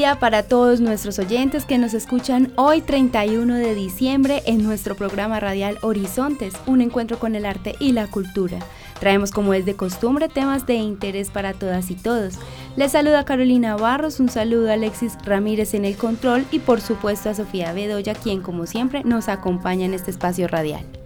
Para 0.00 0.42
todos 0.44 0.80
nuestros 0.80 1.18
oyentes 1.18 1.66
que 1.66 1.76
nos 1.76 1.92
escuchan 1.92 2.54
hoy 2.56 2.80
31 2.80 3.56
de 3.56 3.74
diciembre 3.74 4.42
en 4.46 4.62
nuestro 4.62 4.94
programa 4.94 5.40
radial 5.40 5.76
Horizontes, 5.82 6.54
un 6.66 6.80
encuentro 6.80 7.18
con 7.18 7.34
el 7.34 7.44
arte 7.44 7.74
y 7.80 7.92
la 7.92 8.06
cultura. 8.06 8.60
Traemos 8.98 9.30
como 9.30 9.52
es 9.52 9.66
de 9.66 9.76
costumbre 9.76 10.30
temas 10.30 10.66
de 10.66 10.76
interés 10.76 11.28
para 11.28 11.52
todas 11.52 11.90
y 11.90 11.96
todos. 11.96 12.36
Les 12.76 12.92
saluda 12.92 13.26
Carolina 13.26 13.76
Barros, 13.76 14.20
un 14.20 14.30
saludo 14.30 14.70
a 14.70 14.74
Alexis 14.74 15.18
Ramírez 15.22 15.74
en 15.74 15.84
el 15.84 15.96
control 15.96 16.46
y 16.50 16.60
por 16.60 16.80
supuesto 16.80 17.28
a 17.28 17.34
Sofía 17.34 17.74
Bedoya, 17.74 18.14
quien 18.14 18.40
como 18.40 18.64
siempre 18.64 19.04
nos 19.04 19.28
acompaña 19.28 19.84
en 19.84 19.92
este 19.92 20.10
espacio 20.10 20.48
radial. 20.48 20.99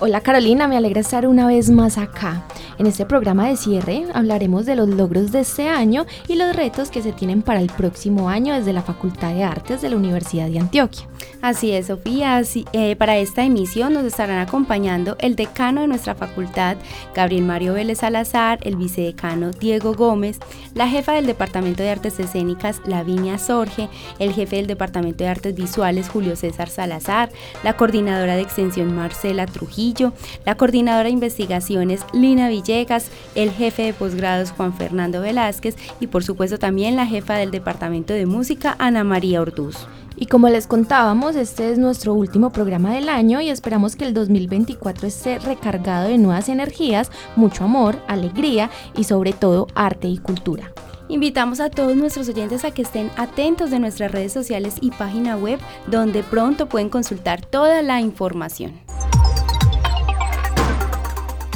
Hola 0.00 0.20
Carolina, 0.20 0.66
me 0.66 0.76
alegra 0.76 1.00
estar 1.00 1.26
una 1.28 1.46
vez 1.46 1.70
más 1.70 1.96
acá. 1.96 2.44
En 2.78 2.86
este 2.86 3.06
programa 3.06 3.48
de 3.48 3.56
cierre 3.56 4.04
hablaremos 4.14 4.66
de 4.66 4.74
los 4.74 4.88
logros 4.88 5.30
de 5.30 5.40
este 5.40 5.68
año 5.68 6.06
y 6.26 6.34
los 6.34 6.56
retos 6.56 6.90
que 6.90 7.02
se 7.02 7.12
tienen 7.12 7.42
para 7.42 7.60
el 7.60 7.68
próximo 7.68 8.28
año 8.28 8.54
desde 8.54 8.72
la 8.72 8.82
Facultad 8.82 9.32
de 9.34 9.44
Artes 9.44 9.80
de 9.80 9.90
la 9.90 9.96
Universidad 9.96 10.48
de 10.48 10.58
Antioquia. 10.58 11.06
Así 11.40 11.72
es, 11.72 11.86
Sofía. 11.88 12.40
Eh, 12.72 12.96
para 12.96 13.16
esta 13.18 13.44
emisión 13.44 13.92
nos 13.92 14.04
estarán 14.04 14.38
acompañando 14.38 15.16
el 15.18 15.36
decano 15.36 15.80
de 15.80 15.88
nuestra 15.88 16.14
facultad, 16.14 16.76
Gabriel 17.14 17.44
Mario 17.44 17.74
Vélez 17.74 17.98
Salazar, 17.98 18.58
el 18.62 18.76
vicedecano 18.76 19.50
Diego 19.50 19.94
Gómez, 19.94 20.38
la 20.74 20.88
jefa 20.88 21.12
del 21.12 21.26
Departamento 21.26 21.82
de 21.82 21.90
Artes 21.90 22.20
Escénicas, 22.20 22.80
Lavinia 22.86 23.38
Sorge, 23.38 23.88
el 24.18 24.32
jefe 24.32 24.56
del 24.56 24.66
Departamento 24.66 25.24
de 25.24 25.30
Artes 25.30 25.54
Visuales, 25.54 26.08
Julio 26.08 26.36
César 26.36 26.68
Salazar, 26.68 27.30
la 27.64 27.76
coordinadora 27.76 28.36
de 28.36 28.42
extensión, 28.42 28.94
Marcela 28.94 29.46
Trujillo, 29.46 30.12
la 30.46 30.56
coordinadora 30.56 31.04
de 31.04 31.10
investigaciones, 31.10 32.04
Lina 32.12 32.48
Villegas, 32.48 33.10
el 33.34 33.50
jefe 33.50 33.82
de 33.82 33.92
posgrados, 33.92 34.52
Juan 34.52 34.74
Fernando 34.74 35.20
Velázquez, 35.20 35.76
y 36.00 36.06
por 36.06 36.24
supuesto 36.24 36.58
también 36.58 36.96
la 36.96 37.06
jefa 37.06 37.34
del 37.34 37.50
Departamento 37.50 38.14
de 38.14 38.26
Música, 38.26 38.76
Ana 38.78 39.04
María 39.04 39.40
Orduz. 39.40 39.86
Y 40.22 40.26
como 40.26 40.48
les 40.48 40.68
contábamos, 40.68 41.34
este 41.34 41.72
es 41.72 41.78
nuestro 41.78 42.14
último 42.14 42.50
programa 42.50 42.94
del 42.94 43.08
año 43.08 43.40
y 43.40 43.48
esperamos 43.48 43.96
que 43.96 44.04
el 44.04 44.14
2024 44.14 45.08
esté 45.08 45.40
recargado 45.40 46.06
de 46.06 46.16
nuevas 46.16 46.48
energías, 46.48 47.10
mucho 47.34 47.64
amor, 47.64 47.96
alegría 48.06 48.70
y 48.96 49.02
sobre 49.02 49.32
todo 49.32 49.66
arte 49.74 50.06
y 50.06 50.18
cultura. 50.18 50.70
Invitamos 51.08 51.58
a 51.58 51.70
todos 51.70 51.96
nuestros 51.96 52.28
oyentes 52.28 52.64
a 52.64 52.70
que 52.70 52.82
estén 52.82 53.10
atentos 53.16 53.72
de 53.72 53.80
nuestras 53.80 54.12
redes 54.12 54.32
sociales 54.32 54.76
y 54.80 54.92
página 54.92 55.36
web 55.36 55.58
donde 55.88 56.22
pronto 56.22 56.68
pueden 56.68 56.88
consultar 56.88 57.44
toda 57.44 57.82
la 57.82 58.00
información. 58.00 58.74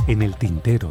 En 0.09 0.22
el 0.22 0.34
tintero. 0.34 0.91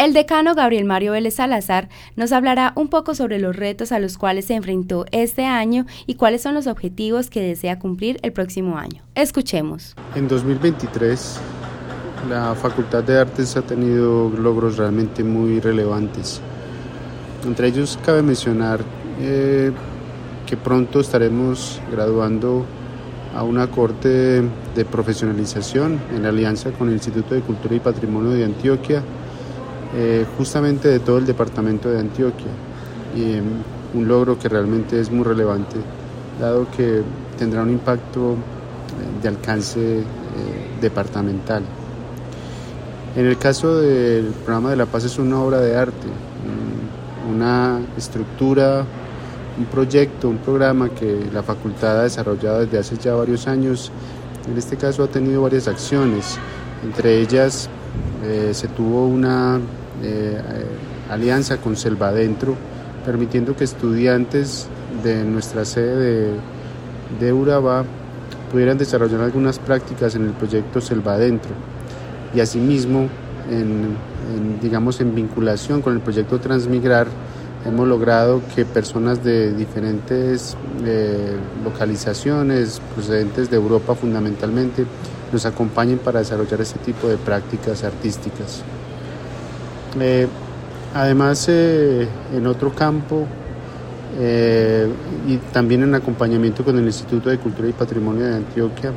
El 0.00 0.14
decano 0.14 0.54
Gabriel 0.54 0.86
Mario 0.86 1.12
Vélez 1.12 1.34
Salazar 1.34 1.90
nos 2.16 2.32
hablará 2.32 2.72
un 2.74 2.88
poco 2.88 3.14
sobre 3.14 3.38
los 3.38 3.54
retos 3.54 3.92
a 3.92 3.98
los 3.98 4.16
cuales 4.16 4.46
se 4.46 4.54
enfrentó 4.54 5.04
este 5.12 5.44
año 5.44 5.84
y 6.06 6.14
cuáles 6.14 6.40
son 6.40 6.54
los 6.54 6.66
objetivos 6.66 7.28
que 7.28 7.42
desea 7.42 7.78
cumplir 7.78 8.18
el 8.22 8.32
próximo 8.32 8.78
año. 8.78 9.02
Escuchemos. 9.14 9.94
En 10.14 10.26
2023, 10.26 11.38
la 12.30 12.54
Facultad 12.54 13.04
de 13.04 13.18
Artes 13.18 13.58
ha 13.58 13.60
tenido 13.60 14.30
logros 14.30 14.78
realmente 14.78 15.22
muy 15.22 15.60
relevantes. 15.60 16.40
Entre 17.44 17.68
ellos 17.68 17.98
cabe 18.02 18.22
mencionar 18.22 18.80
eh, 19.20 19.70
que 20.46 20.56
pronto 20.56 21.00
estaremos 21.00 21.78
graduando 21.92 22.64
a 23.36 23.42
una 23.42 23.66
corte 23.66 24.08
de 24.74 24.84
profesionalización 24.86 26.00
en 26.16 26.24
alianza 26.24 26.70
con 26.70 26.88
el 26.88 26.94
Instituto 26.94 27.34
de 27.34 27.42
Cultura 27.42 27.74
y 27.74 27.80
Patrimonio 27.80 28.30
de 28.30 28.46
Antioquia 28.46 29.02
eh, 29.92 30.24
justamente 30.38 30.86
de 30.86 31.00
todo 31.00 31.18
el 31.18 31.26
departamento 31.26 31.90
de 31.90 31.98
Antioquia 31.98 32.46
em, 33.16 33.42
un 33.92 34.06
logro 34.06 34.38
que 34.38 34.48
realmente 34.48 35.00
es 35.00 35.10
muy 35.10 35.24
relevante 35.24 35.78
dado 36.38 36.68
que 36.70 37.02
tendrá 37.36 37.62
un 37.62 37.70
impacto 37.70 38.34
eh, 38.34 39.20
de 39.20 39.28
alcance 39.28 39.98
eh, 39.98 40.04
departamental. 40.80 41.64
En 43.16 43.26
el 43.26 43.36
caso 43.36 43.80
del 43.80 44.26
programa 44.26 44.70
de 44.70 44.76
la 44.76 44.86
paz 44.86 45.02
es 45.06 45.18
una 45.18 45.40
obra 45.40 45.60
de 45.60 45.76
arte, 45.76 46.06
mm, 46.06 47.34
una 47.34 47.80
estructura, 47.96 48.86
un 49.58 49.64
proyecto, 49.64 50.28
un 50.28 50.38
programa 50.38 50.90
que 50.90 51.28
la 51.32 51.42
facultad 51.42 51.98
ha 51.98 52.02
desarrollado 52.04 52.60
desde 52.60 52.78
hace 52.78 52.96
ya 52.96 53.14
varios 53.14 53.48
años. 53.48 53.90
En 54.48 54.56
este 54.56 54.76
caso 54.76 55.02
ha 55.02 55.08
tenido 55.08 55.42
varias 55.42 55.66
acciones, 55.66 56.38
entre 56.84 57.20
ellas 57.20 57.68
se 58.52 58.68
tuvo 58.68 59.06
una 59.06 59.58
eh, 60.02 60.40
alianza 61.10 61.58
con 61.58 61.76
Selvadentro, 61.76 62.54
permitiendo 63.04 63.56
que 63.56 63.64
estudiantes 63.64 64.68
de 65.02 65.24
nuestra 65.24 65.64
sede 65.64 66.32
de, 67.18 67.32
de 67.32 67.32
pudieran 68.50 68.78
desarrollar 68.78 69.20
algunas 69.20 69.58
prácticas 69.58 70.14
en 70.14 70.26
el 70.26 70.32
proyecto 70.32 70.80
Selvadentro 70.80 71.52
y 72.34 72.40
asimismo 72.40 73.08
en, 73.50 73.96
digamos 74.60 75.00
en 75.00 75.14
vinculación 75.14 75.82
con 75.82 75.94
el 75.94 76.00
proyecto 76.00 76.38
Transmigrar 76.40 77.06
hemos 77.64 77.86
logrado 77.86 78.40
que 78.54 78.64
personas 78.64 79.22
de 79.22 79.52
diferentes 79.52 80.56
eh, 80.84 81.36
localizaciones 81.64 82.80
procedentes 82.94 83.50
de 83.50 83.56
Europa 83.56 83.94
fundamentalmente 83.94 84.86
nos 85.32 85.46
acompañen 85.46 85.98
para 85.98 86.20
desarrollar 86.20 86.60
este 86.60 86.78
tipo 86.80 87.06
de 87.08 87.16
prácticas 87.16 87.84
artísticas. 87.84 88.62
Eh, 89.98 90.28
además, 90.94 91.48
eh, 91.48 92.06
en 92.32 92.46
otro 92.46 92.72
campo 92.72 93.26
eh, 94.18 94.88
y 95.26 95.36
también 95.52 95.82
en 95.82 95.94
acompañamiento 95.94 96.64
con 96.64 96.78
el 96.78 96.84
Instituto 96.84 97.28
de 97.28 97.38
Cultura 97.38 97.68
y 97.68 97.72
Patrimonio 97.72 98.26
de 98.26 98.36
Antioquia, 98.36 98.92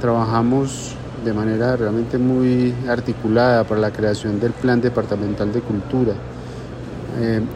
trabajamos 0.00 0.94
de 1.24 1.34
manera 1.34 1.76
realmente 1.76 2.16
muy 2.16 2.74
articulada 2.88 3.64
para 3.64 3.80
la 3.80 3.90
creación 3.90 4.40
del 4.40 4.52
Plan 4.52 4.80
Departamental 4.80 5.52
de 5.52 5.60
Cultura, 5.60 6.14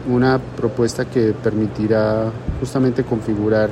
una 0.07 0.37
propuesta 0.37 1.05
que 1.05 1.33
permitirá 1.33 2.29
justamente 2.59 3.03
configurar 3.03 3.71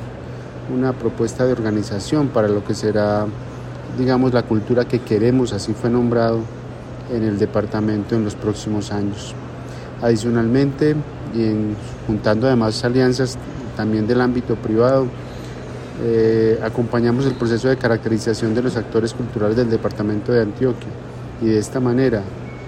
una 0.75 0.93
propuesta 0.93 1.45
de 1.45 1.51
organización 1.51 2.29
para 2.29 2.47
lo 2.47 2.63
que 2.63 2.73
será, 2.73 3.27
digamos, 3.99 4.33
la 4.33 4.41
cultura 4.41 4.85
que 4.85 4.99
queremos, 4.99 5.53
así 5.53 5.73
fue 5.73 5.91
nombrado 5.91 6.39
en 7.11 7.23
el 7.23 7.37
departamento 7.37 8.15
en 8.15 8.23
los 8.23 8.35
próximos 8.35 8.91
años. 8.91 9.33
Adicionalmente, 10.01 10.95
y 11.33 11.43
en, 11.43 11.75
juntando 12.07 12.47
además 12.47 12.83
alianzas 12.83 13.37
también 13.75 14.05
del 14.07 14.21
ámbito 14.21 14.55
privado, 14.55 15.07
eh, 16.01 16.59
acompañamos 16.63 17.25
el 17.25 17.33
proceso 17.33 17.69
de 17.69 17.77
caracterización 17.77 18.55
de 18.55 18.63
los 18.63 18.75
actores 18.75 19.13
culturales 19.13 19.55
del 19.55 19.69
departamento 19.69 20.31
de 20.31 20.41
Antioquia 20.41 20.89
y 21.41 21.45
de 21.45 21.59
esta 21.59 21.79
manera 21.79 22.23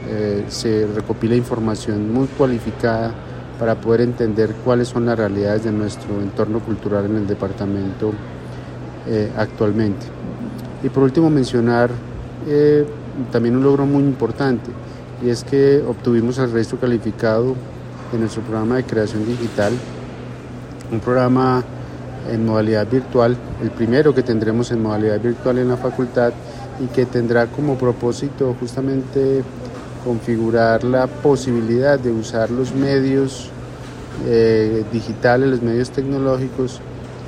eh, 0.08 0.46
se 0.48 0.88
recopila 0.94 1.36
información 1.36 2.14
muy 2.14 2.28
cualificada 2.28 3.12
para 3.60 3.76
poder 3.76 4.02
entender 4.02 4.54
cuáles 4.64 4.90
son 4.90 5.06
las 5.06 5.18
realidades 5.18 5.64
de 5.64 5.72
nuestro 5.72 6.22
entorno 6.22 6.60
cultural 6.60 7.06
en 7.06 7.16
el 7.16 7.28
departamento 7.28 8.12
eh, 9.08 9.32
actualmente. 9.36 10.06
Y 10.84 10.90
por 10.90 11.04
último 11.04 11.30
mencionar 11.30 11.90
también 13.32 13.56
un 13.56 13.64
logro 13.64 13.86
muy 13.86 14.04
importante 14.04 14.72
y 15.24 15.30
es 15.30 15.44
que 15.44 15.84
obtuvimos 15.88 16.38
el 16.38 16.52
registro 16.52 16.80
calificado 16.80 17.56
de 18.12 18.20
nuestro 18.20 18.42
programa 18.42 18.78
de 18.78 18.84
creación 18.84 19.26
digital, 19.26 19.74
un 20.92 21.00
programa 21.00 21.64
en 22.30 22.46
modalidad 22.46 22.88
virtual, 22.88 23.38
el 23.62 23.72
primero 23.72 24.14
que 24.14 24.24
tendremos 24.24 24.72
en 24.72 24.82
modalidad 24.82 25.20
virtual 25.20 25.60
en 25.60 25.70
la 25.70 25.78
facultad 25.78 26.34
y 26.84 26.88
que 26.88 27.06
tendrá 27.06 27.48
como 27.48 27.78
propósito 27.78 28.56
justamente 28.60 29.44
configurar 30.04 30.84
la 30.84 31.08
posibilidad 31.08 31.98
de 32.00 32.12
usar 32.12 32.52
los 32.52 32.74
medios 32.74 33.50
eh, 34.28 34.84
digitales, 34.92 35.50
los 35.50 35.62
medios 35.62 35.90
tecnológicos 35.90 36.82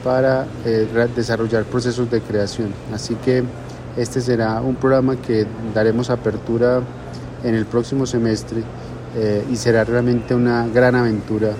para 0.04 0.45
eh, 0.66 0.88
desarrollar 1.16 1.63
procesos 1.63 2.10
de 2.12 2.22
creación. 2.22 2.74
Así 2.94 3.16
que 3.16 3.44
este 3.97 4.21
será 4.21 4.61
un 4.61 4.75
programa 4.75 5.15
que 5.15 5.45
daremos 5.73 6.09
apertura 6.09 6.81
en 7.44 7.55
el 7.55 7.65
próximo 7.65 8.05
semestre 8.05 8.63
eh, 9.15 9.44
y 9.51 9.55
será 9.55 9.83
realmente 9.83 10.35
una 10.35 10.67
gran 10.67 10.95
aventura, 10.95 11.53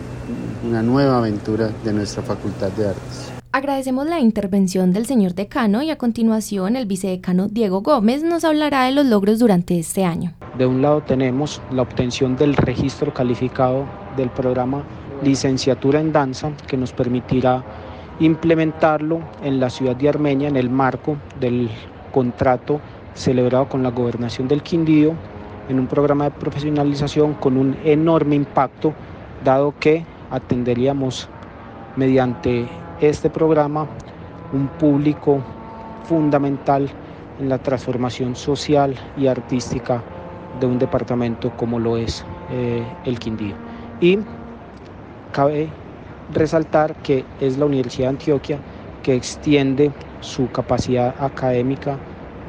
una 0.68 0.84
nueva 0.84 1.18
aventura 1.18 1.70
de 1.84 1.94
nuestra 1.94 2.22
Facultad 2.22 2.70
de 2.72 2.90
Artes. 2.90 3.32
Agradecemos 3.52 4.06
la 4.06 4.20
intervención 4.20 4.94
del 4.94 5.08
señor 5.08 5.34
decano 5.34 5.82
y 5.82 5.90
a 5.90 5.98
continuación 5.98 6.76
el 6.76 6.86
vicedecano 6.86 7.48
Diego 7.48 7.82
Gómez 7.82 8.22
nos 8.22 8.44
hablará 8.44 8.84
de 8.84 8.92
los 8.92 9.08
logros 9.08 9.40
durante 9.40 9.80
este 9.80 10.06
año. 10.06 10.34
De 10.58 10.68
un 10.68 10.82
lado 10.82 11.02
tenemos 11.02 11.60
la 11.72 11.82
obtención 11.82 12.36
del 12.36 12.56
registro 12.56 13.14
calificado 13.14 13.86
del 14.16 14.30
programa 14.30 14.84
Licenciatura 15.24 16.00
en 16.00 16.12
Danza 16.12 16.52
que 16.68 16.78
nos 16.78 16.94
permitirá 16.94 17.64
implementarlo 18.20 19.22
en 19.42 19.60
la 19.60 19.70
ciudad 19.70 19.96
de 19.96 20.10
Armenia 20.10 20.50
en 20.50 20.58
el 20.58 20.70
marco 20.70 21.18
del 21.40 21.70
contrato 22.18 22.82
celebrado 23.14 23.70
con 23.70 23.84
la 23.84 23.92
gobernación 23.92 24.48
del 24.48 24.64
Quindío 24.64 25.14
en 25.70 25.80
un 25.80 25.86
programa 25.86 26.24
de 26.24 26.32
profesionalización 26.32 27.36
con 27.36 27.58
un 27.58 27.78
enorme 27.84 28.34
impacto 28.34 28.96
dado 29.44 29.76
que 29.80 30.04
atenderíamos 30.32 31.30
mediante 31.96 32.68
este 33.02 33.30
programa 33.30 33.86
un 34.52 34.68
público 34.68 35.44
fundamental 36.06 36.90
en 37.40 37.50
la 37.50 37.60
transformación 37.60 38.36
social 38.36 38.96
y 39.16 39.28
artística 39.28 40.02
de 40.60 40.66
un 40.66 40.80
departamento 40.80 41.52
como 41.56 41.78
lo 41.78 41.98
es 41.98 42.26
eh, 42.50 42.84
el 43.06 43.20
Quindío. 43.20 43.54
Y 44.02 44.18
cabe 45.32 45.70
resaltar 46.34 46.96
que 47.04 47.26
es 47.40 47.60
la 47.60 47.66
Universidad 47.66 48.08
de 48.08 48.10
Antioquia 48.10 48.58
que 49.04 49.14
extiende 49.14 49.92
su 50.22 50.50
capacidad 50.52 51.14
académica 51.24 52.00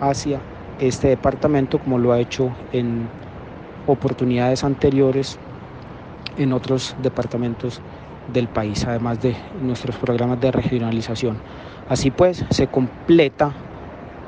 hacia 0.01 0.41
este 0.79 1.09
departamento 1.09 1.79
como 1.79 1.99
lo 1.99 2.13
ha 2.13 2.21
hecho 2.21 2.55
en 2.73 3.09
oportunidades 3.87 4.65
anteriores 4.65 5.39
en 6.37 6.53
otros 6.53 6.95
departamentos 7.03 7.81
del 8.33 8.49
país, 8.49 8.85
además 8.87 9.21
de 9.21 9.35
nuestros 9.63 9.97
programas 9.97 10.41
de 10.41 10.53
regionalización. 10.53 11.39
Así 11.89 12.11
pues, 12.11 12.45
se 12.51 12.67
completa 12.67 13.53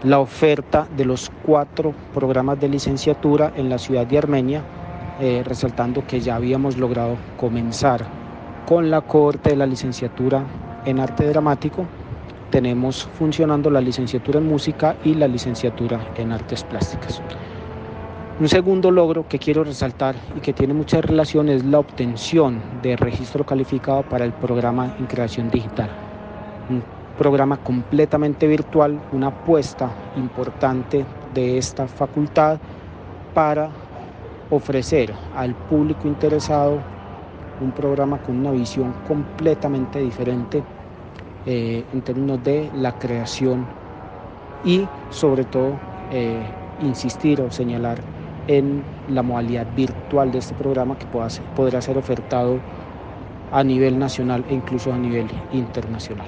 la 0.02 0.18
oferta 0.18 0.88
de 0.96 1.04
los 1.04 1.30
cuatro 1.44 1.94
programas 2.14 2.58
de 2.58 2.68
licenciatura 2.68 3.52
en 3.54 3.68
la 3.68 3.78
ciudad 3.78 4.06
de 4.06 4.18
Armenia, 4.18 4.62
eh, 5.20 5.42
resaltando 5.44 6.06
que 6.06 6.20
ya 6.20 6.36
habíamos 6.36 6.78
logrado 6.78 7.16
comenzar 7.36 8.06
con 8.66 8.90
la 8.90 9.02
cohorte 9.02 9.50
de 9.50 9.56
la 9.56 9.66
licenciatura 9.66 10.44
en 10.86 11.00
arte 11.00 11.26
dramático. 11.26 11.84
Tenemos 12.50 13.08
funcionando 13.16 13.70
la 13.70 13.80
licenciatura 13.80 14.40
en 14.40 14.48
música 14.48 14.96
y 15.04 15.14
la 15.14 15.28
licenciatura 15.28 16.00
en 16.16 16.32
artes 16.32 16.64
plásticas. 16.64 17.22
Un 18.40 18.48
segundo 18.48 18.90
logro 18.90 19.28
que 19.28 19.38
quiero 19.38 19.62
resaltar 19.62 20.16
y 20.36 20.40
que 20.40 20.52
tiene 20.52 20.74
mucha 20.74 21.00
relación 21.00 21.48
es 21.48 21.64
la 21.64 21.78
obtención 21.78 22.60
de 22.82 22.96
registro 22.96 23.44
calificado 23.44 24.02
para 24.02 24.24
el 24.24 24.32
programa 24.32 24.96
en 24.98 25.06
creación 25.06 25.50
digital. 25.50 25.90
Un 26.68 26.82
programa 27.16 27.58
completamente 27.58 28.48
virtual, 28.48 29.00
una 29.12 29.28
apuesta 29.28 29.90
importante 30.16 31.04
de 31.34 31.58
esta 31.58 31.86
facultad 31.86 32.58
para 33.32 33.70
ofrecer 34.50 35.14
al 35.36 35.54
público 35.54 36.08
interesado 36.08 36.80
un 37.60 37.70
programa 37.72 38.18
con 38.22 38.38
una 38.38 38.50
visión 38.50 38.92
completamente 39.06 40.00
diferente 40.00 40.64
eh, 41.46 41.84
en 41.92 42.02
términos 42.02 42.42
de 42.44 42.70
la 42.74 42.98
creación 42.98 43.66
y 44.64 44.86
sobre 45.10 45.44
todo 45.44 45.78
eh, 46.12 46.42
insistir 46.82 47.40
o 47.40 47.50
señalar 47.50 48.00
en 48.46 48.82
la 49.08 49.22
modalidad 49.22 49.66
virtual 49.74 50.32
de 50.32 50.38
este 50.38 50.54
programa 50.54 50.98
que 50.98 51.06
podrá 51.06 51.80
ser 51.80 51.96
ofertado 51.98 52.58
a 53.52 53.64
nivel 53.64 53.98
nacional 53.98 54.44
e 54.48 54.54
incluso 54.54 54.92
a 54.92 54.98
nivel 54.98 55.28
internacional. 55.52 56.26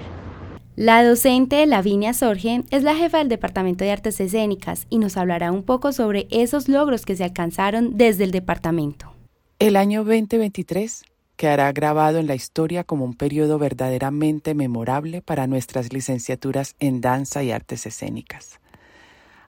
La 0.75 1.05
docente 1.05 1.67
Lavinia 1.67 2.15
Sorgen 2.15 2.65
es 2.71 2.83
la 2.83 2.95
jefa 2.95 3.19
del 3.19 3.29
Departamento 3.29 3.85
de 3.85 3.93
Artes 3.93 4.19
Escénicas 4.21 4.87
y 4.89 4.99
nos 4.99 5.19
hablará 5.19 5.53
un 5.53 5.63
poco 5.63 5.93
sobre 5.93 6.27
esos 6.31 6.69
logros 6.69 7.05
que 7.05 7.15
se 7.15 7.25
alcanzaron 7.25 7.99
desde 7.99 8.25
el 8.25 8.31
departamento. 8.31 9.13
El 9.59 9.77
año 9.77 10.03
2023 10.03 11.05
quedará 11.43 11.73
grabado 11.73 12.21
en 12.21 12.29
la 12.29 12.37
historia 12.37 12.85
como 12.85 13.05
un 13.05 13.15
periodo 13.15 13.59
verdaderamente 13.59 14.55
memorable 14.55 15.23
para 15.23 15.49
nuestras 15.49 15.93
licenciaturas 15.93 16.77
en 16.79 17.01
danza 17.01 17.43
y 17.43 17.51
artes 17.51 17.85
escénicas. 17.85 18.61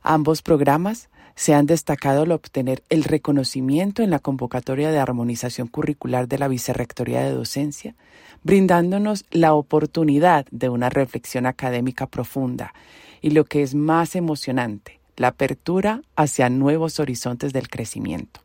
Ambos 0.03 0.43
programas 0.43 1.09
se 1.37 1.55
han 1.55 1.67
destacado 1.67 2.23
al 2.23 2.33
obtener 2.33 2.83
el 2.89 3.05
reconocimiento 3.05 4.03
en 4.03 4.11
la 4.11 4.19
convocatoria 4.19 4.91
de 4.91 4.99
armonización 4.99 5.69
curricular 5.69 6.27
de 6.27 6.37
la 6.37 6.49
Vicerrectoría 6.49 7.23
de 7.23 7.31
Docencia, 7.31 7.95
brindándonos 8.43 9.25
la 9.31 9.55
oportunidad 9.55 10.47
de 10.51 10.71
una 10.71 10.91
reflexión 10.91 11.47
académica 11.47 12.09
profunda 12.09 12.75
y 13.23 13.31
lo 13.31 13.45
que 13.45 13.63
es 13.63 13.77
más 13.77 14.17
emocionante, 14.17 14.99
la 15.17 15.29
apertura 15.29 16.03
hacia 16.17 16.49
nuevos 16.49 16.99
horizontes 16.99 17.53
del 17.53 17.69
crecimiento. 17.69 18.41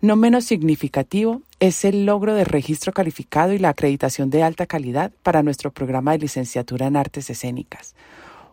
No 0.00 0.16
menos 0.16 0.44
significativo 0.44 1.42
es 1.60 1.84
el 1.84 2.06
logro 2.06 2.34
de 2.34 2.44
registro 2.44 2.92
calificado 2.92 3.52
y 3.52 3.58
la 3.58 3.70
acreditación 3.70 4.30
de 4.30 4.42
alta 4.42 4.66
calidad 4.66 5.12
para 5.22 5.42
nuestro 5.42 5.72
programa 5.72 6.12
de 6.12 6.18
licenciatura 6.18 6.86
en 6.86 6.96
artes 6.96 7.30
escénicas, 7.30 7.96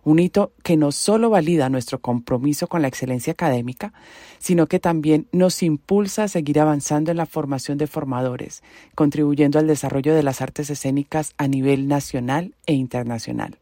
un 0.03 0.19
hito 0.19 0.53
que 0.63 0.75
no 0.75 0.91
solo 0.91 1.29
valida 1.29 1.69
nuestro 1.69 1.99
compromiso 1.99 2.67
con 2.67 2.81
la 2.81 2.87
excelencia 2.87 3.33
académica, 3.33 3.93
sino 4.39 4.67
que 4.67 4.79
también 4.79 5.27
nos 5.31 5.61
impulsa 5.61 6.23
a 6.23 6.27
seguir 6.27 6.59
avanzando 6.59 7.11
en 7.11 7.17
la 7.17 7.25
formación 7.25 7.77
de 7.77 7.87
formadores, 7.87 8.63
contribuyendo 8.95 9.59
al 9.59 9.67
desarrollo 9.67 10.15
de 10.15 10.23
las 10.23 10.41
artes 10.41 10.69
escénicas 10.69 11.33
a 11.37 11.47
nivel 11.47 11.87
nacional 11.87 12.53
e 12.65 12.73
internacional. 12.73 13.57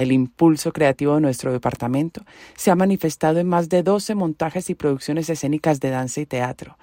El 0.00 0.12
impulso 0.12 0.72
creativo 0.72 1.16
de 1.16 1.20
nuestro 1.20 1.52
departamento 1.52 2.22
se 2.56 2.70
ha 2.70 2.74
manifestado 2.74 3.38
en 3.38 3.46
más 3.46 3.68
de 3.68 3.82
12 3.82 4.14
montajes 4.14 4.70
y 4.70 4.74
producciones 4.74 5.28
escénicas 5.28 5.78
de 5.78 5.90
danza 5.90 6.22
y 6.22 6.26
teatro, 6.26 6.78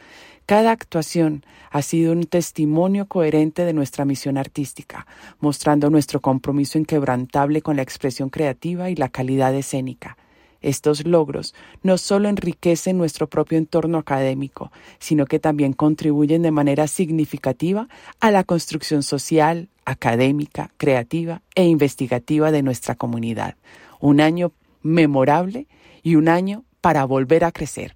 cada 0.48 0.72
actuación 0.72 1.44
ha 1.72 1.82
sido 1.82 2.14
un 2.14 2.24
testimonio 2.24 3.08
coherente 3.08 3.66
de 3.66 3.74
nuestra 3.74 4.06
misión 4.06 4.38
artística, 4.38 5.08
mostrando 5.40 5.90
nuestro 5.90 6.22
compromiso 6.22 6.78
inquebrantable 6.78 7.62
con 7.62 7.76
la 7.76 7.82
expresión 7.82 8.30
creativa 8.30 8.90
y 8.92 8.96
la 8.96 9.10
calidad 9.10 9.56
escénica. 9.56 10.17
Estos 10.62 11.06
logros 11.06 11.54
no 11.84 11.98
solo 11.98 12.30
enriquecen 12.30 12.98
nuestro 12.98 13.28
propio 13.28 13.58
entorno 13.58 13.98
académico, 13.98 14.72
sino 15.00 15.26
que 15.26 15.40
también 15.40 15.74
contribuyen 15.74 16.42
de 16.42 16.52
manera 16.52 16.88
significativa 16.88 17.88
a 18.20 18.32
la 18.32 18.44
construcción 18.44 19.04
social, 19.04 19.70
académica, 19.86 20.72
creativa 20.78 21.42
e 21.56 21.66
investigativa 21.66 22.52
de 22.52 22.64
nuestra 22.64 22.96
comunidad. 22.96 23.56
Un 24.00 24.22
año 24.22 24.52
memorable 24.82 25.68
y 26.04 26.16
un 26.16 26.30
año 26.30 26.64
para 26.82 27.06
volver 27.06 27.44
a 27.44 27.52
crecer. 27.52 27.96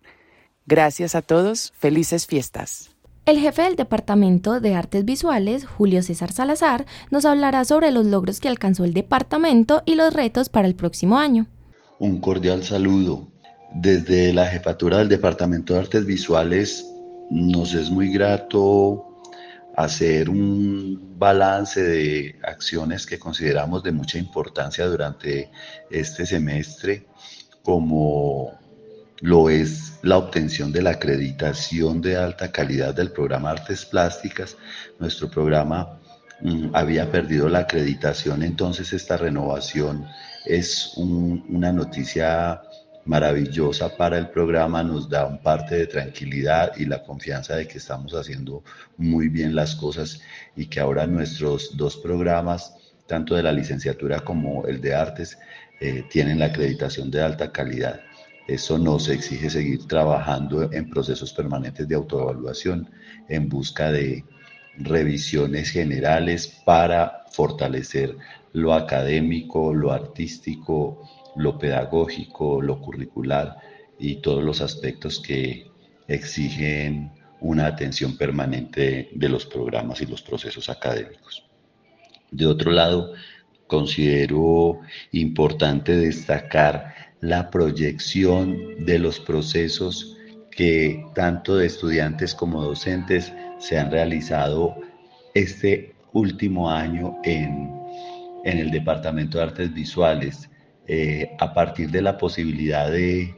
Gracias 0.65 1.15
a 1.15 1.21
todos, 1.21 1.73
felices 1.77 2.27
fiestas. 2.27 2.91
El 3.25 3.39
jefe 3.39 3.61
del 3.61 3.75
Departamento 3.75 4.59
de 4.59 4.73
Artes 4.73 5.05
Visuales, 5.05 5.65
Julio 5.65 6.01
César 6.01 6.31
Salazar, 6.31 6.85
nos 7.11 7.23
hablará 7.25 7.65
sobre 7.65 7.91
los 7.91 8.05
logros 8.05 8.39
que 8.39 8.47
alcanzó 8.47 8.83
el 8.83 8.93
departamento 8.93 9.83
y 9.85 9.95
los 9.95 10.13
retos 10.13 10.49
para 10.49 10.67
el 10.67 10.75
próximo 10.75 11.17
año. 11.17 11.45
Un 12.01 12.19
cordial 12.19 12.63
saludo. 12.63 13.31
Desde 13.75 14.33
la 14.33 14.47
jefatura 14.47 14.97
del 14.97 15.07
Departamento 15.07 15.75
de 15.75 15.81
Artes 15.81 16.03
Visuales 16.03 16.83
nos 17.29 17.75
es 17.75 17.91
muy 17.91 18.11
grato 18.11 19.19
hacer 19.77 20.27
un 20.27 21.19
balance 21.19 21.79
de 21.83 22.39
acciones 22.41 23.05
que 23.05 23.19
consideramos 23.19 23.83
de 23.83 23.91
mucha 23.91 24.17
importancia 24.17 24.87
durante 24.87 25.51
este 25.91 26.25
semestre 26.25 27.05
como 27.61 28.51
lo 29.19 29.51
es 29.51 29.99
la 30.01 30.17
obtención 30.17 30.71
de 30.71 30.81
la 30.81 30.91
acreditación 30.93 32.01
de 32.01 32.17
alta 32.17 32.51
calidad 32.51 32.95
del 32.95 33.11
programa 33.11 33.51
Artes 33.51 33.85
Plásticas. 33.85 34.57
Nuestro 34.97 35.29
programa 35.29 35.99
mm, 36.41 36.69
había 36.73 37.11
perdido 37.11 37.47
la 37.47 37.59
acreditación, 37.59 38.41
entonces 38.41 38.91
esta 38.91 39.17
renovación 39.17 40.07
es 40.45 40.93
una 40.97 41.71
noticia 41.71 42.61
maravillosa 43.05 43.95
para 43.97 44.17
el 44.17 44.29
programa, 44.29 44.83
nos 44.83 45.09
da 45.09 45.25
un 45.25 45.39
parte 45.39 45.75
de 45.75 45.87
tranquilidad 45.87 46.73
y 46.77 46.85
la 46.85 47.01
confianza 47.03 47.55
de 47.55 47.67
que 47.67 47.77
estamos 47.77 48.13
haciendo 48.13 48.63
muy 48.97 49.27
bien 49.27 49.55
las 49.55 49.75
cosas 49.75 50.21
y 50.55 50.67
que 50.67 50.79
ahora 50.79 51.07
nuestros 51.07 51.75
dos 51.77 51.97
programas, 51.97 52.75
tanto 53.07 53.35
de 53.35 53.43
la 53.43 53.51
licenciatura 53.51 54.19
como 54.19 54.65
el 54.67 54.81
de 54.81 54.93
artes, 54.93 55.37
eh, 55.79 56.05
tienen 56.09 56.39
la 56.39 56.45
acreditación 56.45 57.09
de 57.09 57.21
alta 57.21 57.51
calidad. 57.51 58.01
Eso 58.47 58.77
nos 58.77 59.09
exige 59.09 59.49
seguir 59.49 59.87
trabajando 59.87 60.71
en 60.71 60.89
procesos 60.89 61.33
permanentes 61.33 61.87
de 61.87 61.95
autoevaluación 61.95 62.89
en 63.29 63.49
busca 63.49 63.91
de 63.91 64.23
revisiones 64.77 65.69
generales 65.69 66.47
para 66.65 67.23
fortalecer 67.31 68.15
lo 68.53 68.73
académico, 68.73 69.73
lo 69.73 69.91
artístico, 69.91 71.07
lo 71.35 71.57
pedagógico, 71.57 72.61
lo 72.61 72.81
curricular 72.81 73.57
y 73.99 74.17
todos 74.17 74.43
los 74.43 74.61
aspectos 74.61 75.19
que 75.19 75.67
exigen 76.07 77.11
una 77.39 77.67
atención 77.67 78.17
permanente 78.17 79.09
de 79.13 79.29
los 79.29 79.45
programas 79.45 80.01
y 80.01 80.05
los 80.05 80.21
procesos 80.21 80.69
académicos. 80.69 81.43
De 82.31 82.45
otro 82.45 82.71
lado, 82.71 83.13
considero 83.67 84.79
importante 85.11 85.95
destacar 85.95 86.93
la 87.21 87.49
proyección 87.49 88.85
de 88.85 88.99
los 88.99 89.19
procesos 89.19 90.17
que 90.51 91.05
tanto 91.15 91.55
de 91.55 91.67
estudiantes 91.67 92.35
como 92.35 92.63
docentes 92.63 93.31
se 93.59 93.79
han 93.79 93.91
realizado 93.91 94.75
este 95.33 95.95
último 96.13 96.69
año 96.69 97.17
en, 97.23 97.80
el 98.43 98.71
Departamento 98.71 99.37
de 99.37 99.43
Artes 99.43 99.73
Visuales, 99.73 100.49
eh, 100.87 101.31
a 101.39 101.53
partir 101.53 101.89
de 101.91 102.01
la 102.01 102.17
posibilidad 102.17 102.91
de 102.91 103.35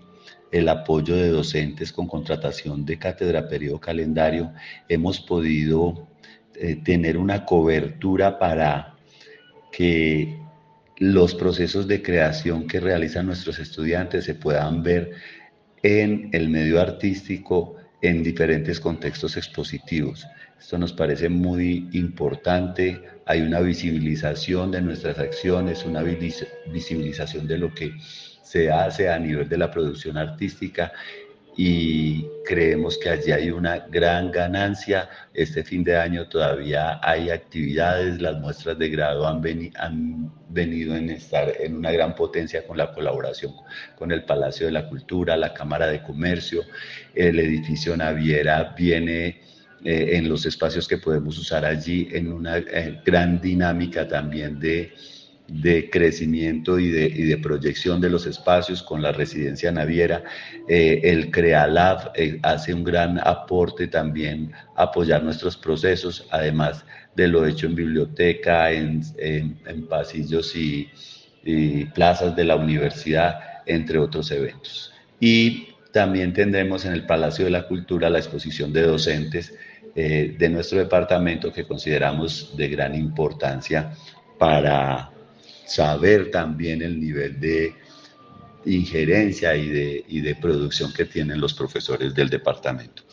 el 0.51 0.69
apoyo 0.69 1.15
de 1.15 1.29
docentes 1.29 1.91
con 1.91 2.07
contratación 2.07 2.85
de 2.85 2.99
cátedra 2.99 3.47
periodo 3.47 3.79
calendario, 3.79 4.53
hemos 4.87 5.19
podido 5.19 6.07
eh, 6.55 6.75
tener 6.83 7.17
una 7.17 7.43
cobertura 7.43 8.37
para 8.37 8.95
que 9.71 10.39
los 10.97 11.33
procesos 11.33 11.87
de 11.87 12.03
creación 12.03 12.67
que 12.67 12.79
realizan 12.79 13.25
nuestros 13.25 13.57
estudiantes 13.57 14.25
se 14.25 14.35
puedan 14.35 14.83
ver 14.83 15.11
en 15.81 16.29
el 16.31 16.49
medio 16.49 16.79
artístico 16.79 17.75
en 18.01 18.21
diferentes 18.21 18.79
contextos 18.79 19.35
expositivos. 19.37 20.27
Esto 20.59 20.77
nos 20.77 20.93
parece 20.93 21.29
muy 21.29 21.89
importante. 21.93 23.01
Hay 23.25 23.41
una 23.41 23.59
visibilización 23.59 24.71
de 24.71 24.81
nuestras 24.81 25.17
acciones, 25.19 25.85
una 25.85 26.03
visibilización 26.03 27.47
de 27.47 27.57
lo 27.57 27.73
que 27.73 27.93
se 28.43 28.71
hace 28.71 29.09
a 29.09 29.17
nivel 29.17 29.47
de 29.47 29.57
la 29.57 29.71
producción 29.71 30.17
artística 30.17 30.91
y 31.55 32.25
creemos 32.45 32.97
que 32.97 33.09
allí 33.09 33.31
hay 33.31 33.51
una 33.51 33.79
gran 33.79 34.31
ganancia. 34.31 35.09
Este 35.33 35.63
fin 35.63 35.83
de 35.83 35.97
año 35.97 36.27
todavía 36.27 36.99
hay 37.03 37.29
actividades, 37.29 38.21
las 38.21 38.39
muestras 38.39 38.77
de 38.77 38.89
grado 38.89 39.27
han, 39.27 39.41
venido 40.49 40.95
en 40.95 41.09
estar 41.09 41.53
en 41.59 41.75
una 41.75 41.91
gran 41.91 42.15
potencia 42.15 42.65
con 42.65 42.77
la 42.77 42.91
colaboración 42.91 43.53
con 43.95 44.11
el 44.11 44.23
Palacio 44.23 44.65
de 44.67 44.71
la 44.71 44.87
Cultura, 44.87 45.37
la 45.37 45.53
Cámara 45.53 45.87
de 45.87 46.01
Comercio, 46.01 46.63
el 47.15 47.39
edificio 47.39 47.95
Naviera 47.97 48.75
viene 48.77 49.41
eh, 49.83 50.17
en 50.17 50.29
los 50.29 50.45
espacios 50.45 50.87
que 50.87 50.97
podemos 50.97 51.37
usar 51.37 51.65
allí 51.65 52.07
en 52.11 52.31
una 52.31 52.57
eh, 52.57 53.01
gran 53.05 53.41
dinámica 53.41 54.07
también 54.07 54.59
de 54.59 54.93
de 55.47 55.89
crecimiento 55.89 56.79
y 56.79 56.89
de, 56.89 57.05
y 57.05 57.23
de, 57.23 57.37
proyección 57.37 57.99
de 57.99 58.09
los 58.09 58.25
espacios 58.25 58.81
con 58.81 59.01
la 59.01 59.11
residencia 59.11 59.71
naviera. 59.71 60.23
Eh, 60.67 61.01
el 61.03 61.31
CREALAB 61.31 62.11
eh, 62.15 62.39
hace 62.41 62.73
un 62.73 62.83
gran 62.83 63.19
aporte 63.19 63.87
también 63.87 64.51
a 64.75 64.83
apoyar 64.83 65.23
nuestros 65.23 65.57
procesos, 65.57 66.25
además 66.31 66.85
de 67.15 67.27
lo 67.27 67.45
hecho 67.45 67.67
en 67.67 67.75
biblioteca, 67.75 68.71
en, 68.71 69.03
en, 69.17 69.87
pasillos 69.87 70.55
y, 70.55 70.89
plazas 71.93 72.37
de 72.37 72.45
la 72.45 72.55
universidad, 72.55 73.37
entre 73.65 73.99
otros 73.99 74.31
eventos. 74.31 74.93
Y 75.19 75.67
también 75.91 76.31
tendremos 76.31 76.85
en 76.85 76.93
el 76.93 77.05
Palacio 77.05 77.43
de 77.43 77.51
la 77.51 77.67
Cultura 77.67 78.09
la 78.09 78.19
exposición 78.19 78.71
de 78.71 78.83
docentes 78.83 79.53
eh, 79.95 80.35
de 80.37 80.49
nuestro 80.49 80.79
departamento 80.79 81.51
que 81.51 81.65
consideramos 81.65 82.55
de 82.57 82.67
gran 82.67 82.95
importancia 82.95 83.93
para 84.37 85.11
saber 85.65 86.31
también 86.31 86.81
el 86.81 86.99
nivel 86.99 87.39
de 87.39 87.75
injerencia 88.65 89.55
y 89.55 89.69
de, 89.69 90.05
y 90.07 90.21
de 90.21 90.35
producción 90.35 90.93
que 90.93 91.05
tienen 91.05 91.39
los 91.39 91.53
profesores 91.53 92.13
del 92.13 92.29
departamento. 92.29 93.03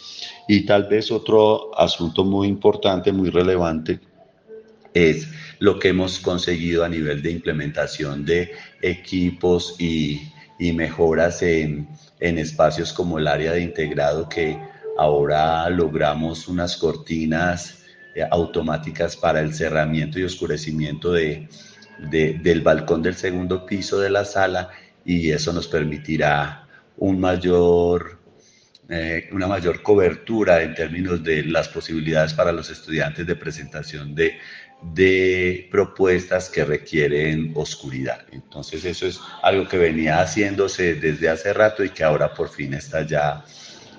Y 0.49 0.65
tal 0.65 0.85
vez 0.85 1.11
otro 1.11 1.77
asunto 1.79 2.25
muy 2.25 2.49
importante, 2.49 3.13
muy 3.13 3.31
relevante, 3.31 4.01
es 4.95 5.29
lo 5.59 5.79
que 5.79 5.89
hemos 5.89 6.19
conseguido 6.19 6.85
a 6.85 6.89
nivel 6.89 7.23
de 7.23 7.31
implementación 7.31 8.25
de 8.25 8.53
equipos 8.83 9.77
y, 9.79 10.21
y 10.59 10.73
mejoras 10.73 11.43
en, 11.43 11.89
en, 12.19 12.39
espacios 12.39 12.93
como 12.93 13.19
el 13.19 13.29
área 13.29 13.53
de 13.53 13.63
integrado 13.63 14.29
que 14.29 14.59
ahora 15.01 15.69
logramos 15.71 16.47
unas 16.47 16.77
cortinas 16.77 17.85
eh, 18.15 18.23
automáticas 18.31 19.17
para 19.17 19.41
el 19.41 19.55
cerramiento 19.55 20.19
y 20.19 20.25
oscurecimiento 20.25 21.13
de, 21.13 21.49
del 22.11 22.61
balcón 22.61 23.03
del 23.03 23.15
segundo 23.15 23.65
piso 23.65 23.99
de 23.99 24.11
la 24.11 24.27
sala 24.27 24.69
y 25.03 25.31
eso 25.31 25.55
nos 25.55 25.69
permitirá 25.69 26.69
un 26.99 27.19
mayor, 27.19 28.19
eh, 28.91 29.31
una 29.33 29.47
mayor 29.47 29.81
cobertura 29.81 30.63
en 30.63 30.75
términos 30.75 31.25
de 31.25 31.45
las 31.45 31.69
posibilidades 31.69 32.35
para 32.35 32.53
los 32.53 32.69
estudiantes 32.69 33.27
de 33.27 33.37
presentación 33.37 34.15
de, 34.15 34.39
de 34.83 35.67
propuestas 35.71 36.51
que 36.51 36.63
requieren 36.63 37.53
oscuridad. 37.55 38.27
Entonces 38.33 38.85
eso 38.85 39.07
es 39.07 39.19
algo 39.43 39.67
que 39.67 39.79
venía 39.79 40.21
haciéndose 40.21 40.97
desde 40.97 41.31
hace 41.31 41.55
rato 41.55 41.83
y 41.83 41.89
que 41.89 42.05
ahora 42.05 42.35
por 42.35 42.51
fin 42.51 42.75
está 42.75 43.07
ya 43.07 43.47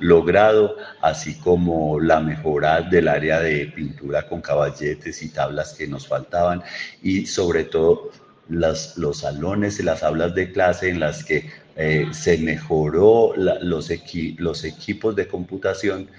logrado, 0.01 0.75
así 1.01 1.35
como 1.35 1.99
la 1.99 2.19
mejora 2.19 2.81
del 2.81 3.07
área 3.07 3.39
de 3.39 3.67
pintura 3.67 4.27
con 4.27 4.41
caballetes 4.41 5.21
y 5.21 5.29
tablas 5.29 5.73
que 5.73 5.87
nos 5.87 6.07
faltaban 6.07 6.61
y 7.01 7.25
sobre 7.27 7.63
todo 7.63 8.11
las, 8.49 8.97
los 8.97 9.19
salones 9.19 9.79
y 9.79 9.83
las 9.83 10.03
aulas 10.03 10.35
de 10.35 10.51
clase 10.51 10.89
en 10.89 10.99
las 10.99 11.23
que 11.23 11.49
eh, 11.77 12.07
se 12.11 12.37
mejoró 12.37 13.33
los, 13.35 13.89
equipos 13.89 15.15
de 15.15 15.27
computación 15.27 16.09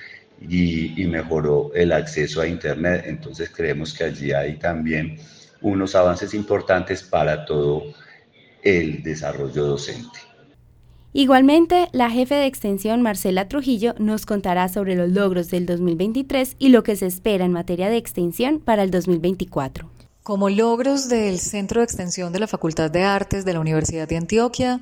y, 0.40 1.04
mejoró 1.06 1.70
el 1.74 1.92
acceso 1.92 2.40
a 2.40 2.46
Internet. 2.46 3.04
Entonces 3.06 3.50
creemos 3.50 3.92
que 3.92 4.04
allí 4.04 4.32
hay 4.32 4.56
también 4.56 5.18
unos 5.60 5.94
avances 5.94 6.32
importantes 6.34 7.02
para 7.02 7.44
todo 7.44 7.82
el 8.62 9.02
desarrollo 9.02 9.66
docente. 9.66 10.31
Igualmente, 11.14 11.88
la 11.92 12.08
jefe 12.08 12.36
de 12.36 12.46
extensión 12.46 13.02
Marcela 13.02 13.46
Trujillo 13.46 13.94
nos 13.98 14.24
contará 14.24 14.70
sobre 14.70 14.94
los 14.94 15.10
logros 15.10 15.50
del 15.50 15.66
2023 15.66 16.56
y 16.58 16.70
lo 16.70 16.82
que 16.82 16.96
se 16.96 17.04
espera 17.04 17.44
en 17.44 17.52
materia 17.52 17.90
de 17.90 17.98
extensión 17.98 18.60
para 18.60 18.82
el 18.82 18.90
2024. 18.90 19.90
Como 20.22 20.48
logros 20.48 21.10
del 21.10 21.38
Centro 21.38 21.80
de 21.80 21.84
Extensión 21.84 22.32
de 22.32 22.38
la 22.38 22.46
Facultad 22.46 22.90
de 22.90 23.02
Artes 23.02 23.44
de 23.44 23.52
la 23.52 23.60
Universidad 23.60 24.08
de 24.08 24.16
Antioquia, 24.16 24.80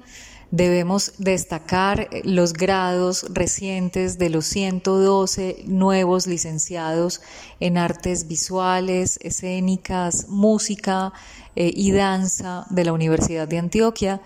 debemos 0.53 1.15
destacar 1.19 2.09
los 2.23 2.53
grados 2.53 3.27
recientes 3.31 4.17
de 4.19 4.31
los 4.31 4.47
112 4.47 5.65
nuevos 5.67 6.29
licenciados 6.29 7.23
en 7.59 7.77
artes 7.77 8.29
visuales, 8.29 9.19
escénicas, 9.23 10.29
música 10.29 11.13
eh, 11.57 11.73
y 11.75 11.91
danza 11.91 12.67
de 12.71 12.85
la 12.85 12.93
Universidad 12.93 13.49
de 13.49 13.59
Antioquia 13.59 14.21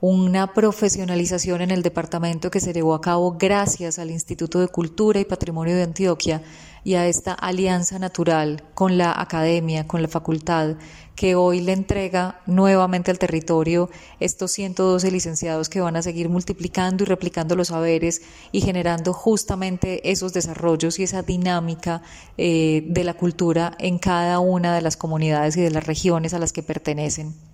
una 0.00 0.54
profesionalización 0.54 1.60
en 1.60 1.72
el 1.72 1.82
departamento 1.82 2.50
que 2.50 2.60
se 2.60 2.72
llevó 2.72 2.94
a 2.94 3.00
cabo 3.00 3.36
gracias 3.38 3.98
al 3.98 4.10
Instituto 4.10 4.60
de 4.60 4.68
Cultura 4.68 5.18
y 5.18 5.24
Patrimonio 5.24 5.74
de 5.74 5.82
Antioquia 5.82 6.42
y 6.84 6.94
a 6.94 7.06
esta 7.06 7.34
alianza 7.34 7.98
natural 7.98 8.62
con 8.74 8.96
la 8.96 9.20
academia, 9.20 9.88
con 9.88 10.00
la 10.00 10.08
facultad, 10.08 10.76
que 11.16 11.34
hoy 11.34 11.60
le 11.60 11.72
entrega 11.72 12.40
nuevamente 12.46 13.10
al 13.10 13.18
territorio 13.18 13.90
estos 14.20 14.52
112 14.52 15.10
licenciados 15.10 15.68
que 15.68 15.80
van 15.80 15.96
a 15.96 16.02
seguir 16.02 16.28
multiplicando 16.28 17.02
y 17.02 17.06
replicando 17.06 17.56
los 17.56 17.68
saberes 17.68 18.22
y 18.52 18.60
generando 18.60 19.12
justamente 19.12 20.08
esos 20.12 20.32
desarrollos 20.32 21.00
y 21.00 21.02
esa 21.02 21.22
dinámica 21.22 22.02
eh, 22.36 22.84
de 22.86 23.02
la 23.02 23.14
cultura 23.14 23.74
en 23.80 23.98
cada 23.98 24.38
una 24.38 24.72
de 24.74 24.80
las 24.80 24.96
comunidades 24.96 25.56
y 25.56 25.62
de 25.62 25.72
las 25.72 25.84
regiones 25.84 26.34
a 26.34 26.38
las 26.38 26.52
que 26.52 26.62
pertenecen. 26.62 27.47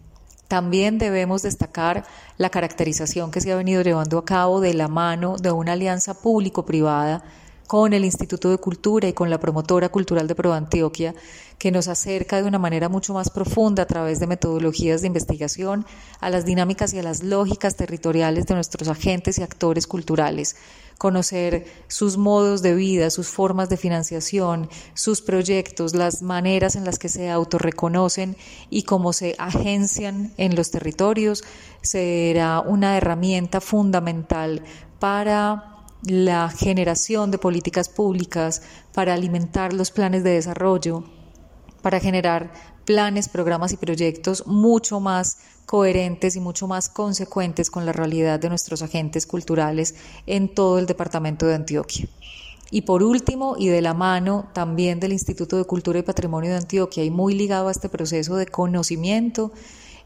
También 0.49 0.99
debemos 0.99 1.43
destacar 1.43 2.05
la 2.37 2.51
caracterización 2.51 3.31
que 3.31 3.41
se 3.41 3.53
ha 3.53 3.57
venido 3.57 3.83
llevando 3.83 4.19
a 4.19 4.25
cabo 4.25 4.61
de 4.61 4.75
la 4.75 4.89
mano 4.89 5.37
de 5.37 5.51
una 5.51 5.73
alianza 5.73 6.15
público-privada 6.15 7.23
con 7.67 7.93
el 7.93 8.05
Instituto 8.05 8.51
de 8.51 8.59
Cultura 8.59 9.09
y 9.09 9.13
con 9.13 9.31
la 9.31 9.41
promotora 9.41 9.89
cultural 9.89 10.27
de 10.29 10.35
Pro 10.35 10.53
Antioquia, 10.53 11.15
que 11.59 11.71
nos 11.71 11.89
acerca 11.89 12.43
de 12.43 12.49
una 12.49 12.59
manera 12.59 12.89
mucho 12.89 13.15
más 13.15 13.31
profunda 13.31 13.85
a 13.85 13.87
través 13.87 14.21
de 14.21 14.27
metodologías 14.27 15.01
de 15.01 15.07
investigación 15.07 15.87
a 16.21 16.31
las 16.31 16.45
dinámicas 16.45 16.93
y 16.93 16.99
a 16.99 17.03
las 17.03 17.23
lógicas 17.23 17.77
territoriales 17.77 18.47
de 18.47 18.55
nuestros 18.55 18.89
agentes 18.89 19.39
y 19.39 19.43
actores 19.43 19.87
culturales. 19.87 20.57
Conocer 20.99 21.67
sus 21.89 22.17
modos 22.17 22.63
de 22.63 22.75
vida, 22.75 23.11
sus 23.11 23.29
formas 23.29 23.69
de 23.69 23.77
financiación, 23.77 24.69
sus 24.95 25.23
proyectos, 25.23 25.95
las 25.95 26.23
maneras 26.23 26.77
en 26.77 26.85
las 26.85 26.99
que 26.99 27.09
se 27.09 27.31
autorreconocen 27.31 28.37
y 28.71 28.85
cómo 28.85 29.13
se 29.13 29.35
agencian 29.39 30.33
en 30.37 30.55
los 30.55 30.71
territorios, 30.71 31.43
será 31.83 32.61
una 32.61 32.97
herramienta 32.97 33.61
fundamental 33.61 34.63
para 35.01 35.74
la 36.07 36.51
generación 36.51 37.31
de 37.31 37.39
políticas 37.39 37.89
públicas, 37.89 38.63
para 38.93 39.15
alimentar 39.15 39.73
los 39.73 39.91
planes 39.91 40.23
de 40.23 40.31
desarrollo, 40.31 41.05
para 41.83 42.01
generar 42.01 42.53
planes, 42.85 43.29
programas 43.29 43.73
y 43.73 43.77
proyectos 43.77 44.47
mucho 44.47 45.01
más 45.01 45.39
coherentes 45.67 46.37
y 46.37 46.41
mucho 46.41 46.67
más 46.67 46.89
consecuentes 46.89 47.71
con 47.71 47.87
la 47.87 47.93
realidad 47.93 48.39
de 48.39 48.51
nuestros 48.51 48.83
agentes 48.83 49.27
culturales 49.27 49.95
en 50.27 50.55
todo 50.55 50.79
el 50.79 50.87
departamento 50.87 51.47
de 51.47 51.55
Antioquia. 51.55 52.07
Y 52.71 52.83
por 52.83 53.03
último, 53.03 53.57
y 53.59 53.69
de 53.69 53.83
la 53.83 53.95
mano 53.95 54.49
también 54.53 55.01
del 55.01 55.13
Instituto 55.13 55.57
de 55.57 55.65
Cultura 55.65 55.99
y 55.99 56.03
Patrimonio 56.03 56.51
de 56.51 56.57
Antioquia, 56.57 57.05
y 57.05 57.11
muy 57.11 57.35
ligado 57.35 57.69
a 57.69 57.71
este 57.71 57.89
proceso 57.89 58.37
de 58.37 58.47
conocimiento, 58.47 59.53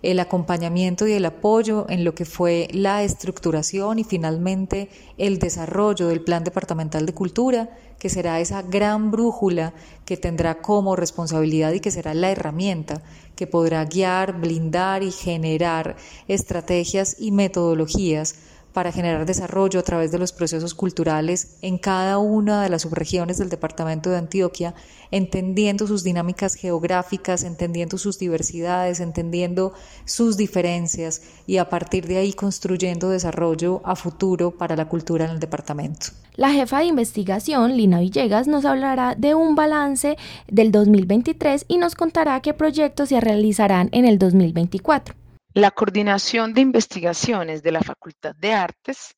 el 0.02 0.20
acompañamiento 0.20 1.06
y 1.06 1.12
el 1.12 1.24
apoyo 1.24 1.86
en 1.88 2.04
lo 2.04 2.14
que 2.14 2.24
fue 2.24 2.68
la 2.72 3.02
estructuración 3.02 3.98
y 3.98 4.04
finalmente 4.04 4.88
el 5.16 5.38
desarrollo 5.38 6.08
del 6.08 6.22
Plan 6.22 6.44
Departamental 6.44 7.04
de 7.06 7.14
Cultura, 7.14 7.70
que 7.98 8.08
será 8.08 8.38
esa 8.40 8.62
gran 8.62 9.10
brújula 9.10 9.74
que 10.04 10.16
tendrá 10.16 10.60
como 10.60 10.94
responsabilidad 10.94 11.72
y 11.72 11.80
que 11.80 11.90
será 11.90 12.14
la 12.14 12.30
herramienta 12.30 13.02
que 13.34 13.46
podrá 13.46 13.84
guiar, 13.84 14.40
blindar 14.40 15.02
y 15.02 15.10
generar 15.10 15.96
estrategias 16.28 17.16
y 17.18 17.32
metodologías 17.32 18.36
para 18.72 18.92
generar 18.92 19.26
desarrollo 19.26 19.80
a 19.80 19.82
través 19.82 20.12
de 20.12 20.18
los 20.18 20.32
procesos 20.32 20.74
culturales 20.74 21.56
en 21.62 21.78
cada 21.78 22.18
una 22.18 22.62
de 22.62 22.68
las 22.68 22.82
subregiones 22.82 23.38
del 23.38 23.48
departamento 23.48 24.10
de 24.10 24.18
Antioquia, 24.18 24.74
entendiendo 25.10 25.86
sus 25.86 26.04
dinámicas 26.04 26.54
geográficas, 26.54 27.44
entendiendo 27.44 27.98
sus 27.98 28.18
diversidades, 28.18 29.00
entendiendo 29.00 29.72
sus 30.04 30.36
diferencias 30.36 31.22
y 31.46 31.56
a 31.56 31.68
partir 31.68 32.06
de 32.06 32.18
ahí 32.18 32.32
construyendo 32.32 33.10
desarrollo 33.10 33.80
a 33.84 33.96
futuro 33.96 34.50
para 34.50 34.76
la 34.76 34.88
cultura 34.88 35.24
en 35.24 35.32
el 35.32 35.40
departamento. 35.40 36.08
La 36.34 36.52
jefa 36.52 36.78
de 36.78 36.84
investigación, 36.84 37.76
Lina 37.76 37.98
Villegas, 37.98 38.46
nos 38.46 38.64
hablará 38.64 39.16
de 39.16 39.34
un 39.34 39.56
balance 39.56 40.16
del 40.46 40.70
2023 40.70 41.64
y 41.66 41.78
nos 41.78 41.96
contará 41.96 42.40
qué 42.40 42.54
proyectos 42.54 43.08
se 43.08 43.20
realizarán 43.20 43.88
en 43.90 44.04
el 44.04 44.18
2024. 44.20 45.16
La 45.58 45.72
Coordinación 45.72 46.54
de 46.54 46.60
Investigaciones 46.60 47.64
de 47.64 47.72
la 47.72 47.80
Facultad 47.80 48.32
de 48.36 48.52
Artes 48.52 49.16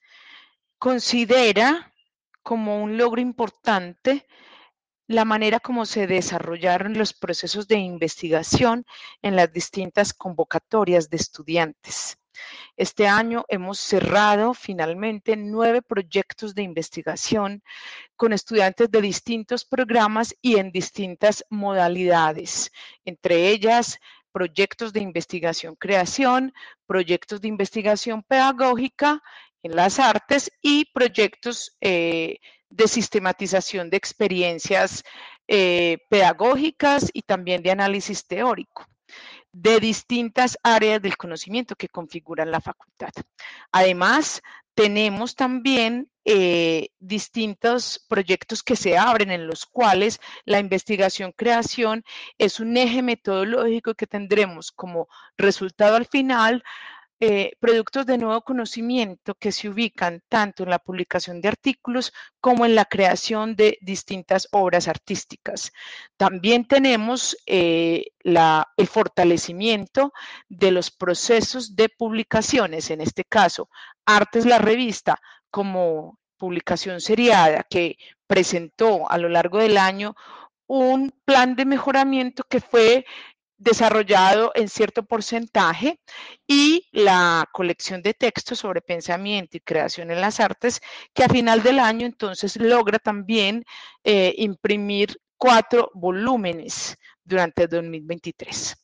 considera 0.78 1.92
como 2.42 2.82
un 2.82 2.96
logro 2.96 3.20
importante 3.20 4.26
la 5.06 5.26
manera 5.26 5.60
como 5.60 5.84
se 5.84 6.06
desarrollaron 6.06 6.96
los 6.96 7.12
procesos 7.12 7.68
de 7.68 7.76
investigación 7.76 8.86
en 9.20 9.36
las 9.36 9.52
distintas 9.52 10.14
convocatorias 10.14 11.10
de 11.10 11.18
estudiantes. 11.18 12.16
Este 12.74 13.06
año 13.06 13.44
hemos 13.48 13.78
cerrado 13.78 14.54
finalmente 14.54 15.36
nueve 15.36 15.82
proyectos 15.82 16.54
de 16.54 16.62
investigación 16.62 17.62
con 18.16 18.32
estudiantes 18.32 18.90
de 18.90 19.02
distintos 19.02 19.66
programas 19.66 20.34
y 20.40 20.56
en 20.56 20.72
distintas 20.72 21.44
modalidades, 21.50 22.72
entre 23.04 23.48
ellas 23.48 23.98
proyectos 24.32 24.92
de 24.92 25.00
investigación 25.00 25.76
creación, 25.76 26.52
proyectos 26.86 27.40
de 27.40 27.48
investigación 27.48 28.22
pedagógica 28.22 29.22
en 29.62 29.76
las 29.76 29.98
artes 29.98 30.50
y 30.62 30.86
proyectos 30.92 31.76
eh, 31.80 32.38
de 32.68 32.88
sistematización 32.88 33.90
de 33.90 33.96
experiencias 33.96 35.02
eh, 35.48 35.98
pedagógicas 36.08 37.10
y 37.12 37.22
también 37.22 37.62
de 37.62 37.70
análisis 37.70 38.26
teórico 38.26 38.89
de 39.52 39.80
distintas 39.80 40.58
áreas 40.62 41.02
del 41.02 41.16
conocimiento 41.16 41.76
que 41.76 41.88
configuran 41.88 42.50
la 42.50 42.60
facultad. 42.60 43.10
Además, 43.72 44.42
tenemos 44.74 45.34
también 45.34 46.10
eh, 46.24 46.90
distintos 46.98 48.04
proyectos 48.08 48.62
que 48.62 48.76
se 48.76 48.96
abren 48.96 49.30
en 49.30 49.46
los 49.46 49.66
cuales 49.66 50.20
la 50.44 50.60
investigación-creación 50.60 52.04
es 52.38 52.60
un 52.60 52.76
eje 52.76 53.02
metodológico 53.02 53.94
que 53.94 54.06
tendremos 54.06 54.70
como 54.70 55.08
resultado 55.36 55.96
al 55.96 56.06
final 56.06 56.62
eh, 57.22 57.52
productos 57.60 58.06
de 58.06 58.16
nuevo 58.16 58.40
conocimiento 58.40 59.34
que 59.34 59.52
se 59.52 59.68
ubican 59.68 60.22
tanto 60.30 60.62
en 60.62 60.70
la 60.70 60.78
publicación 60.78 61.42
de 61.42 61.48
artículos 61.48 62.14
como 62.40 62.64
en 62.64 62.74
la 62.74 62.86
creación 62.86 63.56
de 63.56 63.76
distintas 63.82 64.48
obras 64.52 64.88
artísticas. 64.88 65.70
También 66.16 66.64
tenemos 66.64 67.36
eh, 67.44 68.06
el 68.24 68.86
fortalecimiento 68.86 70.14
de 70.48 70.70
los 70.70 70.90
procesos 70.90 71.76
de 71.76 71.90
publicaciones, 71.90 72.90
en 72.90 73.02
este 73.02 73.24
caso, 73.24 73.68
Artes 74.06 74.46
la 74.46 74.56
revista 74.56 75.20
como 75.50 76.18
publicación 76.38 77.02
seriada 77.02 77.66
que 77.68 77.98
presentó 78.26 79.10
a 79.10 79.18
lo 79.18 79.28
largo 79.28 79.58
del 79.58 79.76
año 79.76 80.14
un 80.66 81.12
plan 81.26 81.54
de 81.54 81.66
mejoramiento 81.66 82.44
que 82.48 82.60
fue 82.60 83.04
desarrollado 83.60 84.52
en 84.54 84.68
cierto 84.68 85.04
porcentaje 85.04 86.00
y 86.46 86.88
la 86.92 87.46
colección 87.52 88.02
de 88.02 88.14
textos 88.14 88.58
sobre 88.58 88.80
pensamiento 88.80 89.56
y 89.56 89.60
creación 89.60 90.10
en 90.10 90.20
las 90.22 90.40
artes, 90.40 90.80
que 91.14 91.24
a 91.24 91.28
final 91.28 91.62
del 91.62 91.78
año 91.78 92.06
entonces 92.06 92.56
logra 92.56 92.98
también 92.98 93.64
eh, 94.02 94.34
imprimir 94.38 95.20
cuatro 95.36 95.90
volúmenes 95.94 96.96
durante 97.22 97.66
2023. 97.66 98.76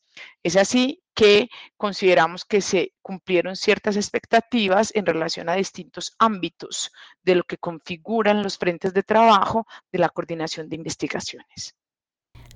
Es 0.43 0.57
así 0.57 1.03
que 1.15 1.49
consideramos 1.79 2.45
que 2.45 2.61
se 2.61 2.93
cumplieron 3.01 3.57
ciertas 3.57 3.97
expectativas 3.97 4.93
en 4.95 5.07
relación 5.07 5.49
a 5.49 5.55
distintos 5.55 6.15
ámbitos 6.19 6.93
de 7.23 7.37
lo 7.37 7.45
que 7.45 7.57
configuran 7.57 8.43
los 8.43 8.59
frentes 8.59 8.93
de 8.93 9.03
trabajo 9.03 9.67
de 9.91 9.99
la 9.99 10.11
coordinación 10.11 10.69
de 10.69 10.77
investigaciones. 10.77 11.75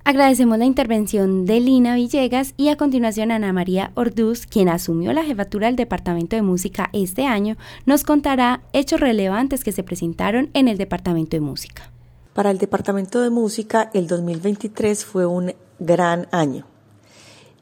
Agradecemos 0.03 0.57
la 0.57 0.65
intervención 0.65 1.45
de 1.45 1.59
Lina 1.59 1.93
Villegas 1.93 2.55
y 2.57 2.69
a 2.69 2.75
continuación 2.75 3.31
Ana 3.31 3.53
María 3.53 3.91
Orduz, 3.93 4.47
quien 4.47 4.67
asumió 4.67 5.13
la 5.13 5.23
jefatura 5.23 5.67
del 5.67 5.75
Departamento 5.75 6.35
de 6.35 6.41
Música 6.41 6.89
este 6.91 7.27
año, 7.27 7.55
nos 7.85 8.03
contará 8.03 8.63
hechos 8.73 8.99
relevantes 8.99 9.63
que 9.63 9.71
se 9.71 9.83
presentaron 9.83 10.49
en 10.53 10.67
el 10.67 10.79
Departamento 10.79 11.37
de 11.37 11.41
Música. 11.41 11.91
Para 12.33 12.49
el 12.49 12.57
Departamento 12.57 13.21
de 13.21 13.29
Música, 13.29 13.91
el 13.93 14.07
2023 14.07 15.05
fue 15.05 15.27
un 15.27 15.53
gran 15.77 16.27
año. 16.31 16.65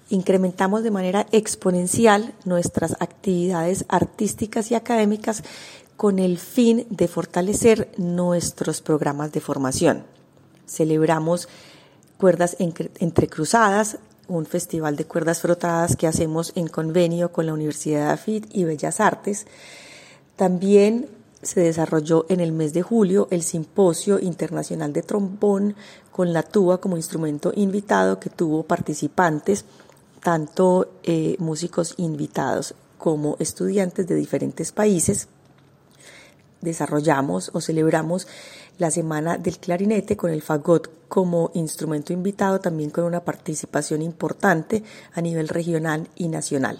Incrementamos 0.09 0.81
de 0.81 0.91
manera 0.91 1.27
exponencial 1.33 2.33
nuestras 2.45 2.93
actividades 3.01 3.83
artísticas 3.89 4.71
y 4.71 4.75
académicas 4.75 5.43
con 5.97 6.19
el 6.19 6.37
fin 6.37 6.87
de 6.89 7.09
fortalecer 7.09 7.91
nuestros 7.97 8.81
programas 8.81 9.33
de 9.33 9.41
formación. 9.41 10.05
Celebramos 10.65 11.49
Cuerdas 12.19 12.57
Entrecruzadas, 12.59 13.97
un 14.27 14.45
festival 14.45 14.97
de 14.97 15.05
cuerdas 15.05 15.39
frotadas 15.39 15.95
que 15.95 16.05
hacemos 16.05 16.51
en 16.55 16.67
convenio 16.67 17.31
con 17.31 17.45
la 17.45 17.53
Universidad 17.53 18.07
de 18.07 18.11
AFIT 18.11 18.45
y 18.51 18.65
Bellas 18.65 18.99
Artes. 18.99 19.47
También 20.35 21.07
se 21.41 21.61
desarrolló 21.61 22.25
en 22.27 22.41
el 22.41 22.51
mes 22.51 22.73
de 22.73 22.81
julio 22.81 23.29
el 23.31 23.41
Simposio 23.41 24.19
Internacional 24.19 24.91
de 24.91 25.01
Trombón 25.01 25.77
con 26.11 26.33
la 26.33 26.43
tuba 26.43 26.81
como 26.81 26.97
instrumento 26.97 27.53
invitado 27.55 28.19
que 28.19 28.29
tuvo 28.29 28.63
participantes, 28.63 29.63
tanto 30.21 30.91
eh, 31.03 31.37
músicos 31.39 31.93
invitados 31.95 32.75
como 32.97 33.37
estudiantes 33.39 34.05
de 34.07 34.15
diferentes 34.15 34.73
países. 34.73 35.29
Desarrollamos 36.59 37.51
o 37.53 37.61
celebramos 37.61 38.27
la 38.79 38.89
Semana 38.89 39.37
del 39.37 39.59
Clarinete 39.59 40.17
con 40.17 40.31
el 40.31 40.41
fagot 40.41 40.89
como 41.07 41.51
instrumento 41.53 42.13
invitado, 42.13 42.59
también 42.59 42.89
con 42.89 43.03
una 43.03 43.23
participación 43.23 44.01
importante 44.01 44.83
a 45.13 45.21
nivel 45.21 45.49
regional 45.49 46.07
y 46.15 46.29
nacional. 46.29 46.79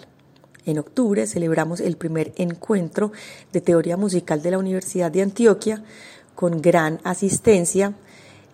En 0.64 0.78
octubre 0.78 1.26
celebramos 1.26 1.80
el 1.80 1.96
primer 1.96 2.32
encuentro 2.36 3.12
de 3.52 3.60
teoría 3.60 3.96
musical 3.96 4.42
de 4.42 4.50
la 4.50 4.58
Universidad 4.58 5.10
de 5.10 5.22
Antioquia 5.22 5.84
con 6.34 6.62
gran 6.62 7.00
asistencia. 7.04 7.94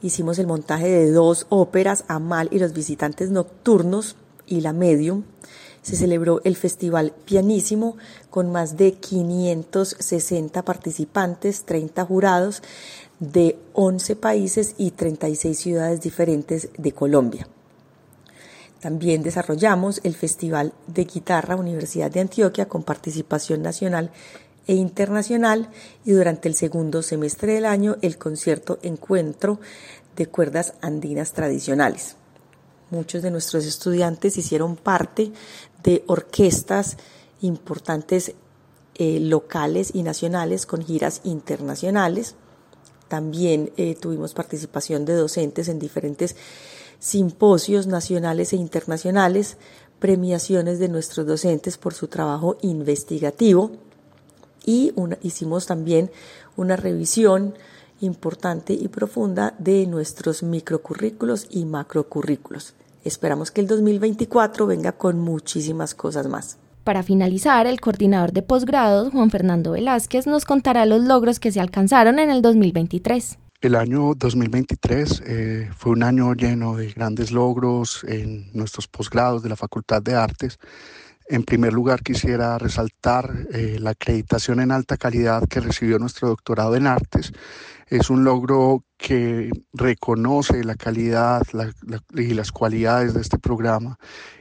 Hicimos 0.02 0.38
el 0.38 0.46
montaje 0.46 0.88
de 0.88 1.12
dos 1.12 1.46
óperas, 1.48 2.04
Amal 2.08 2.48
y 2.50 2.58
los 2.58 2.72
visitantes 2.72 3.30
nocturnos 3.30 4.16
y 4.46 4.60
La 4.60 4.72
Medium. 4.72 5.22
Se 5.82 5.94
celebró 5.94 6.40
el 6.42 6.56
Festival 6.56 7.12
Pianísimo 7.24 7.96
con 8.28 8.50
más 8.50 8.76
de 8.76 8.94
560 8.94 10.64
participantes, 10.64 11.62
30 11.64 12.04
jurados 12.04 12.62
de 13.18 13.58
11 13.72 14.16
países 14.16 14.74
y 14.78 14.90
36 14.90 15.58
ciudades 15.58 16.00
diferentes 16.00 16.68
de 16.76 16.92
Colombia. 16.92 17.48
También 18.80 19.22
desarrollamos 19.22 20.00
el 20.04 20.14
Festival 20.14 20.72
de 20.86 21.04
Guitarra 21.04 21.56
Universidad 21.56 22.10
de 22.10 22.20
Antioquia 22.20 22.68
con 22.68 22.82
participación 22.82 23.62
nacional 23.62 24.10
e 24.66 24.74
internacional 24.74 25.70
y 26.04 26.12
durante 26.12 26.48
el 26.48 26.54
segundo 26.54 27.02
semestre 27.02 27.54
del 27.54 27.64
año 27.64 27.96
el 28.02 28.18
concierto 28.18 28.78
Encuentro 28.82 29.60
de 30.14 30.26
Cuerdas 30.26 30.74
Andinas 30.82 31.32
Tradicionales. 31.32 32.16
Muchos 32.90 33.22
de 33.22 33.30
nuestros 33.30 33.64
estudiantes 33.64 34.38
hicieron 34.38 34.76
parte 34.76 35.32
de 35.82 36.04
orquestas 36.06 36.96
importantes 37.40 38.34
eh, 38.94 39.20
locales 39.20 39.90
y 39.94 40.02
nacionales 40.02 40.66
con 40.66 40.84
giras 40.84 41.20
internacionales. 41.24 42.34
También 43.08 43.72
eh, 43.76 43.94
tuvimos 43.94 44.34
participación 44.34 45.04
de 45.04 45.14
docentes 45.14 45.68
en 45.68 45.78
diferentes 45.78 46.36
simposios 46.98 47.86
nacionales 47.86 48.52
e 48.52 48.56
internacionales, 48.56 49.56
premiaciones 49.98 50.78
de 50.78 50.88
nuestros 50.88 51.26
docentes 51.26 51.78
por 51.78 51.94
su 51.94 52.08
trabajo 52.08 52.58
investigativo 52.62 53.70
y 54.64 54.92
hicimos 55.22 55.66
también 55.66 56.10
una 56.56 56.76
revisión 56.76 57.54
importante 58.00 58.74
y 58.74 58.88
profunda 58.88 59.54
de 59.58 59.86
nuestros 59.86 60.42
microcurrículos 60.42 61.46
y 61.50 61.64
macrocurrículos. 61.64 62.74
Esperamos 63.04 63.50
que 63.50 63.60
el 63.60 63.68
2024 63.68 64.66
venga 64.66 64.92
con 64.92 65.20
muchísimas 65.20 65.94
cosas 65.94 66.26
más. 66.26 66.58
Para 66.86 67.02
finalizar, 67.02 67.66
el 67.66 67.80
coordinador 67.80 68.30
de 68.30 68.42
posgrados, 68.42 69.10
Juan 69.10 69.28
Fernando 69.28 69.72
Velázquez, 69.72 70.28
nos 70.28 70.44
contará 70.44 70.86
los 70.86 71.02
logros 71.02 71.40
que 71.40 71.50
se 71.50 71.58
alcanzaron 71.58 72.20
en 72.20 72.30
el 72.30 72.42
2023. 72.42 73.38
El 73.60 73.74
año 73.74 74.14
2023 74.14 75.22
eh, 75.26 75.70
fue 75.76 75.90
un 75.90 76.04
año 76.04 76.32
lleno 76.34 76.76
de 76.76 76.92
grandes 76.92 77.32
logros 77.32 78.04
en 78.06 78.52
nuestros 78.52 78.86
posgrados 78.86 79.42
de 79.42 79.48
la 79.48 79.56
Facultad 79.56 80.00
de 80.00 80.14
Artes 80.14 80.60
en 81.28 81.42
primer 81.42 81.72
lugar, 81.72 82.02
quisiera 82.02 82.58
resaltar 82.58 83.46
eh, 83.52 83.78
la 83.80 83.90
acreditación 83.90 84.60
en 84.60 84.70
alta 84.70 84.96
calidad 84.96 85.48
que 85.48 85.60
recibió 85.60 85.98
nuestro 85.98 86.28
doctorado 86.28 86.76
en 86.76 86.86
artes. 86.86 87.32
Es 87.88 88.10
un 88.10 88.24
logro 88.24 88.84
que 88.96 89.50
reconoce 89.72 90.64
la 90.64 90.74
calidad 90.74 91.42
y 92.14 92.34
las 92.34 92.50
cualidades 92.50 93.14
de 93.14 93.20
este 93.20 93.38
programa 93.38 93.98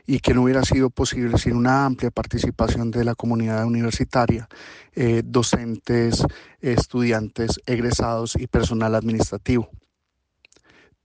y 0.08 0.20
que 0.20 0.34
no 0.34 0.44
hubiera 0.44 0.64
sido 0.64 0.90
posible 0.90 1.38
sin 1.38 1.56
una 1.56 1.86
amplia 1.86 2.10
participación 2.12 2.90
de 2.92 3.04
la 3.04 3.16
comunidad 3.16 3.66
universitaria, 3.66 4.48
eh, 4.94 5.22
docentes, 5.24 6.26
estudiantes, 6.62 7.62
egresados 7.66 8.36
y 8.36 8.48
personal 8.48 8.96
administrativo. 8.96 9.70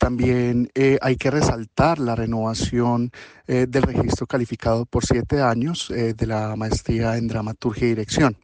También 0.01 0.71
eh, 0.75 0.99
hay 1.03 1.17
que 1.17 1.31
resaltar 1.31 1.99
la 1.99 2.17
renovación 2.17 3.11
eh, 3.47 3.67
del 3.69 3.83
registro 3.83 4.27
calificado 4.27 4.87
por 4.87 5.05
siete 5.05 5.43
años 5.43 5.91
eh, 5.91 6.15
de 6.15 6.27
la 6.27 6.57
maestría 6.57 7.19
en 7.19 7.29
dramaturgia 7.29 7.85
y 7.85 7.91
dirección. 7.91 8.35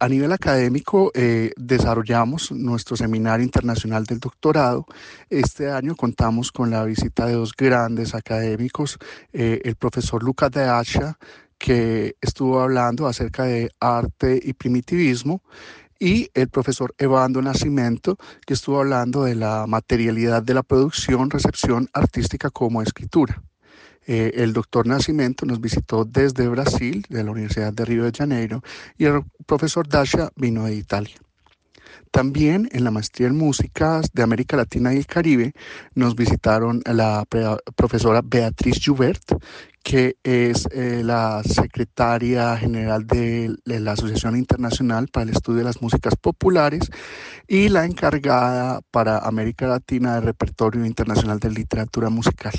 a 0.00 0.08
nivel 0.08 0.32
académico, 0.32 1.12
desarrollamos 1.56 2.50
nuestro 2.50 2.96
seminario 2.96 3.44
internacional 3.44 4.04
del 4.06 4.18
doctorado. 4.18 4.86
Este 5.28 5.70
año 5.70 5.94
contamos 5.94 6.50
con 6.50 6.70
la 6.70 6.82
visita 6.84 7.26
de 7.26 7.34
dos 7.34 7.52
grandes 7.54 8.14
académicos, 8.14 8.98
el 9.32 9.76
profesor 9.76 10.22
Lucas 10.22 10.50
de 10.50 10.64
Acha, 10.64 11.18
que 11.58 12.16
estuvo 12.20 12.60
hablando 12.60 13.06
acerca 13.06 13.44
de 13.44 13.70
arte 13.78 14.40
y 14.42 14.54
primitivismo, 14.54 15.42
y 15.98 16.30
el 16.34 16.48
profesor 16.48 16.94
Evando 16.98 17.42
Nacimiento, 17.42 18.16
que 18.46 18.54
estuvo 18.54 18.78
hablando 18.78 19.24
de 19.24 19.34
la 19.34 19.66
materialidad 19.66 20.42
de 20.42 20.54
la 20.54 20.62
producción, 20.62 21.30
recepción 21.30 21.88
artística 21.92 22.50
como 22.50 22.82
escritura. 22.82 23.42
Eh, 24.06 24.32
el 24.36 24.52
doctor 24.52 24.86
Nacimiento 24.86 25.46
nos 25.46 25.60
visitó 25.60 26.04
desde 26.04 26.48
Brasil, 26.48 27.04
de 27.08 27.24
la 27.24 27.32
Universidad 27.32 27.72
de 27.72 27.84
Río 27.84 28.04
de 28.04 28.12
Janeiro, 28.16 28.62
y 28.96 29.06
el 29.06 29.22
profesor 29.46 29.88
Dasha 29.88 30.30
vino 30.36 30.64
de 30.64 30.76
Italia. 30.76 31.16
También 32.10 32.68
en 32.72 32.84
la 32.84 32.90
maestría 32.90 33.26
en 33.26 33.36
música 33.36 34.00
de 34.12 34.22
América 34.22 34.56
Latina 34.56 34.94
y 34.94 34.98
el 34.98 35.06
Caribe 35.06 35.52
nos 35.94 36.14
visitaron 36.14 36.82
la 36.86 37.24
profesora 37.74 38.22
Beatriz 38.24 38.80
Jubert, 38.84 39.34
que 39.86 40.16
es 40.24 40.66
eh, 40.72 41.02
la 41.04 41.44
secretaria 41.44 42.56
general 42.56 43.06
de, 43.06 43.54
la 43.66 43.92
Asociación 43.92 44.36
Internacional 44.36 45.06
para 45.06 45.22
el 45.22 45.30
Estudio 45.30 45.58
de 45.58 45.64
las 45.64 45.80
Músicas 45.80 46.16
Populares 46.20 46.90
y 47.46 47.68
la 47.68 47.84
encargada 47.84 48.80
para 48.90 49.18
América 49.18 49.68
Latina 49.68 50.16
del 50.16 50.24
Repertorio 50.24 50.84
Internacional 50.84 51.38
de 51.38 51.50
Literatura 51.50 52.10
Musical. 52.10 52.54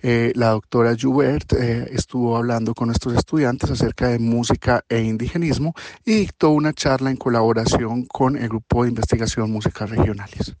Eh, 0.00 0.32
la 0.36 0.52
doctora 0.52 0.96
Joubert 0.98 1.52
eh, 1.52 1.86
estuvo 1.92 2.34
hablando 2.34 2.72
con 2.72 2.88
nuestros 2.88 3.14
estudiantes 3.14 3.70
acerca 3.70 4.08
de 4.08 4.18
música 4.18 4.86
e 4.88 5.02
indigenismo 5.02 5.74
y 6.02 6.14
dictó 6.14 6.48
una 6.48 6.72
charla 6.72 7.10
en 7.10 7.18
colaboración 7.18 8.06
con 8.06 8.38
el 8.38 8.48
Grupo 8.48 8.84
de 8.84 8.88
Investigación 8.88 9.50
Músicas 9.50 9.90
Regionales. 9.90 10.56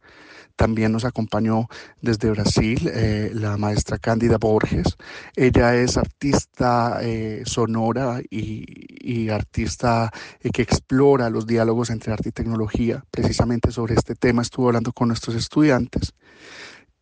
También 0.56 0.92
nos 0.92 1.04
acompañó 1.04 1.68
desde 2.00 2.30
Brasil 2.30 2.88
eh, 2.92 3.30
la 3.34 3.56
maestra 3.56 3.98
Cándida 3.98 4.38
Borges. 4.38 4.96
Ella 5.34 5.74
es 5.74 5.96
artista 5.96 7.00
eh, 7.02 7.42
sonora 7.44 8.20
y, 8.30 9.28
artista 9.30 10.12
eh, 10.40 10.50
que 10.50 10.62
explora 10.62 11.28
los 11.28 11.46
diálogos 11.46 11.90
entre 11.90 12.12
arte 12.12 12.28
y 12.28 12.32
tecnología. 12.32 13.04
Precisamente 13.10 13.72
sobre 13.72 13.94
este 13.94 14.14
tema 14.14 14.42
estuvo 14.42 14.68
hablando 14.68 14.92
con 14.92 15.08
nuestros 15.08 15.34
estudiantes. 15.34 16.14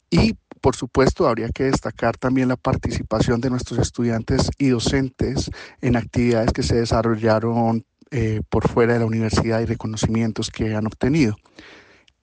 Y 0.08 0.34
por 0.60 0.76
supuesto, 0.76 1.28
habría 1.28 1.48
que 1.48 1.64
destacar 1.64 2.16
también 2.16 2.48
la 2.48 2.56
participación 2.56 3.40
de 3.40 3.50
nuestros 3.50 3.80
estudiantes 3.80 4.48
y 4.56 4.68
docentes 4.68 5.50
en 5.80 5.96
actividades 5.96 6.52
que 6.52 6.62
se 6.62 6.76
desarrollaron 6.76 7.84
por 8.50 8.68
fuera 8.68 8.92
de 8.92 8.98
la 8.98 9.06
universidad 9.06 9.60
y 9.60 9.64
reconocimientos 9.64 10.50
que 10.50 10.74
han 10.74 10.86
obtenido. 10.86 11.36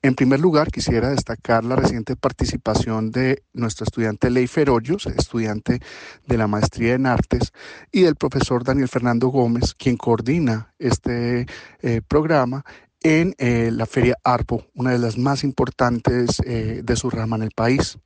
En 0.01 0.15
primer 0.15 0.39
lugar, 0.39 0.71
quisiera 0.71 1.09
destacar 1.09 1.65
la 1.65 1.75
reciente 1.75 2.15
participación 2.15 3.11
de 3.11 3.43
nuestro 3.51 3.83
estudiante 3.83 4.29
Leifer 4.29 4.69
Hoyos, 4.69 5.07
estudiante 5.07 5.81
de 6.25 6.37
la 6.37 6.47
maestría 6.47 6.93
en 6.93 7.05
artes, 7.05 7.51
y 7.91 8.03
del 8.03 8.15
profesor 8.15 8.63
Daniel 8.63 8.87
Fernando 8.87 9.27
Gómez, 9.27 9.75
quien 9.75 9.97
coordina 9.97 10.73
este 10.79 11.47
eh, 11.81 12.01
programa 12.07 12.63
en 13.01 13.35
eh, 13.39 13.71
la 13.73 13.85
Feria 13.85 14.15
ARPO, 14.23 14.67
una 14.73 14.91
de 14.91 14.99
las 14.99 15.17
más 15.17 15.43
importantes 15.43 16.41
eh, 16.45 16.79
de 16.81 16.95
su 16.95 17.09
rama 17.09 17.35
en 17.35 17.43
el 17.43 17.51
país. 17.51 17.97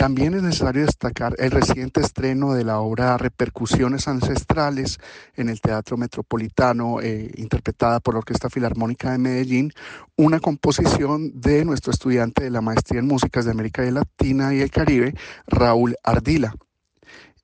También 0.00 0.32
es 0.32 0.42
necesario 0.42 0.86
destacar 0.86 1.34
el 1.36 1.50
reciente 1.50 2.00
estreno 2.00 2.54
de 2.54 2.64
la 2.64 2.80
obra 2.80 3.18
Repercusiones 3.18 4.08
Ancestrales 4.08 4.98
en 5.36 5.50
el 5.50 5.60
Teatro 5.60 5.98
Metropolitano, 5.98 7.02
eh, 7.02 7.30
interpretada 7.36 8.00
por 8.00 8.14
la 8.14 8.20
Orquesta 8.20 8.48
Filarmónica 8.48 9.12
de 9.12 9.18
Medellín, 9.18 9.74
una 10.16 10.40
composición 10.40 11.38
de 11.38 11.66
nuestro 11.66 11.92
estudiante 11.92 12.42
de 12.42 12.50
la 12.50 12.62
Maestría 12.62 13.00
en 13.00 13.08
Músicas 13.08 13.44
de 13.44 13.50
América 13.50 13.82
Latina 13.82 14.54
y 14.54 14.62
el 14.62 14.70
Caribe, 14.70 15.12
Raúl 15.46 15.94
Ardila. 16.02 16.54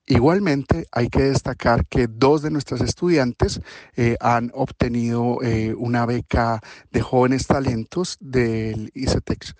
Igualmente, 0.06 0.86
hay 0.92 1.08
que 1.08 1.24
destacar 1.24 1.84
que 1.84 2.06
dos 2.06 2.40
de 2.40 2.50
nuestras 2.50 2.80
estudiantes 2.80 3.60
eh, 3.96 4.16
han 4.18 4.50
obtenido 4.54 5.42
eh, 5.42 5.74
una 5.76 6.06
beca 6.06 6.60
de 6.90 7.02
jóvenes 7.02 7.48
talentos 7.48 8.16
del 8.18 8.90
ICETEX. 8.94 9.54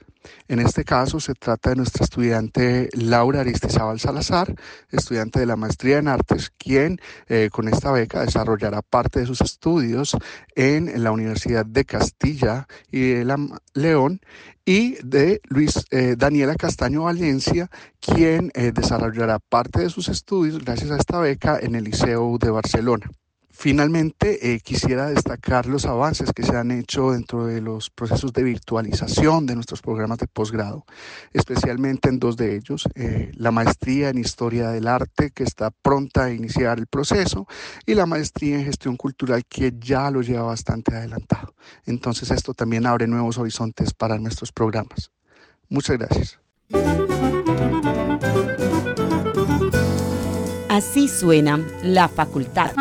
En 0.49 0.61
este 0.61 0.85
caso 0.85 1.21
se 1.21 1.35
trata 1.35 1.71
de 1.71 1.77
nuestra 1.77 2.05
estudiante 2.05 2.89
Laura 2.93 3.41
Aristizábal 3.41 4.01
Salazar, 4.01 4.55
estudiante 4.91 5.41
de 5.41 5.47
la 5.47 5.57
maestría 5.57 5.99
en 5.99 6.09
artes, 6.09 6.53
quien 6.57 6.99
eh, 7.29 7.49
con 7.53 7.69
esta 7.69 7.93
beca 7.93 8.25
desarrollará 8.25 8.83
parte 8.83 9.21
de 9.21 9.27
sus 9.27 9.41
estudios 9.41 10.17
en 10.55 11.03
la 11.03 11.11
Universidad 11.11 11.67
de 11.67 11.85
Castilla 11.85 12.67
y 12.91 13.01
de 13.01 13.49
León 13.75 14.21
y 14.65 14.97
de 15.05 15.41
Luis 15.49 15.85
eh, 15.91 16.17
Daniela 16.19 16.57
Castaño 16.57 17.05
Valencia, 17.05 17.71
quien 18.01 18.51
eh, 18.55 18.73
desarrollará 18.73 19.39
parte 19.39 19.81
de 19.81 19.91
sus 19.91 20.09
estudios 20.09 20.65
gracias 20.65 20.91
a 20.91 20.97
esta 20.97 21.21
beca 21.21 21.59
en 21.61 21.75
el 21.75 21.85
Liceo 21.85 22.37
de 22.39 22.51
Barcelona. 22.51 23.11
Finalmente, 23.59 24.53
eh, 24.53 24.61
quisiera 24.61 25.09
destacar 25.09 25.65
los 25.65 25.87
avances 25.87 26.31
que 26.35 26.43
se 26.43 26.55
han 26.55 26.71
hecho 26.71 27.13
dentro 27.13 27.47
de 27.47 27.63
los 27.63 27.89
procesos 27.89 28.35
de 28.35 28.43
virtualización 28.43 29.47
de 29.47 29.55
nuestros 29.55 29.81
programas 29.81 30.19
de 30.19 30.27
posgrado, 30.27 30.85
especialmente 31.33 32.11
en 32.11 32.19
dos 32.19 32.37
de 32.37 32.55
ellos, 32.55 32.87
eh, 32.95 33.33
la 33.35 33.53
maestría 33.53 34.11
en 34.11 34.19
Historia 34.19 34.69
del 34.69 34.87
Arte, 34.87 35.31
que 35.31 35.43
está 35.43 35.71
pronta 35.71 36.25
a 36.25 36.33
iniciar 36.33 36.79
el 36.79 36.87
proceso, 36.87 37.49
y 37.87 37.95
la 37.95 38.05
maestría 38.05 38.57
en 38.57 38.67
Gestión 38.67 38.99
Cultural, 38.99 39.43
que 39.49 39.73
ya 39.79 40.11
lo 40.11 40.21
lleva 40.21 40.43
bastante 40.43 40.95
adelantado. 40.95 41.55
Entonces, 41.87 42.31
esto 42.31 42.53
también 42.53 42.85
abre 42.85 43.07
nuevos 43.07 43.39
horizontes 43.39 43.95
para 43.95 44.19
nuestros 44.19 44.53
programas. 44.53 45.11
Muchas 45.71 45.97
gracias. 45.97 46.39
Así 50.69 51.09
suena 51.09 51.59
la 51.83 52.07
facultad. 52.07 52.73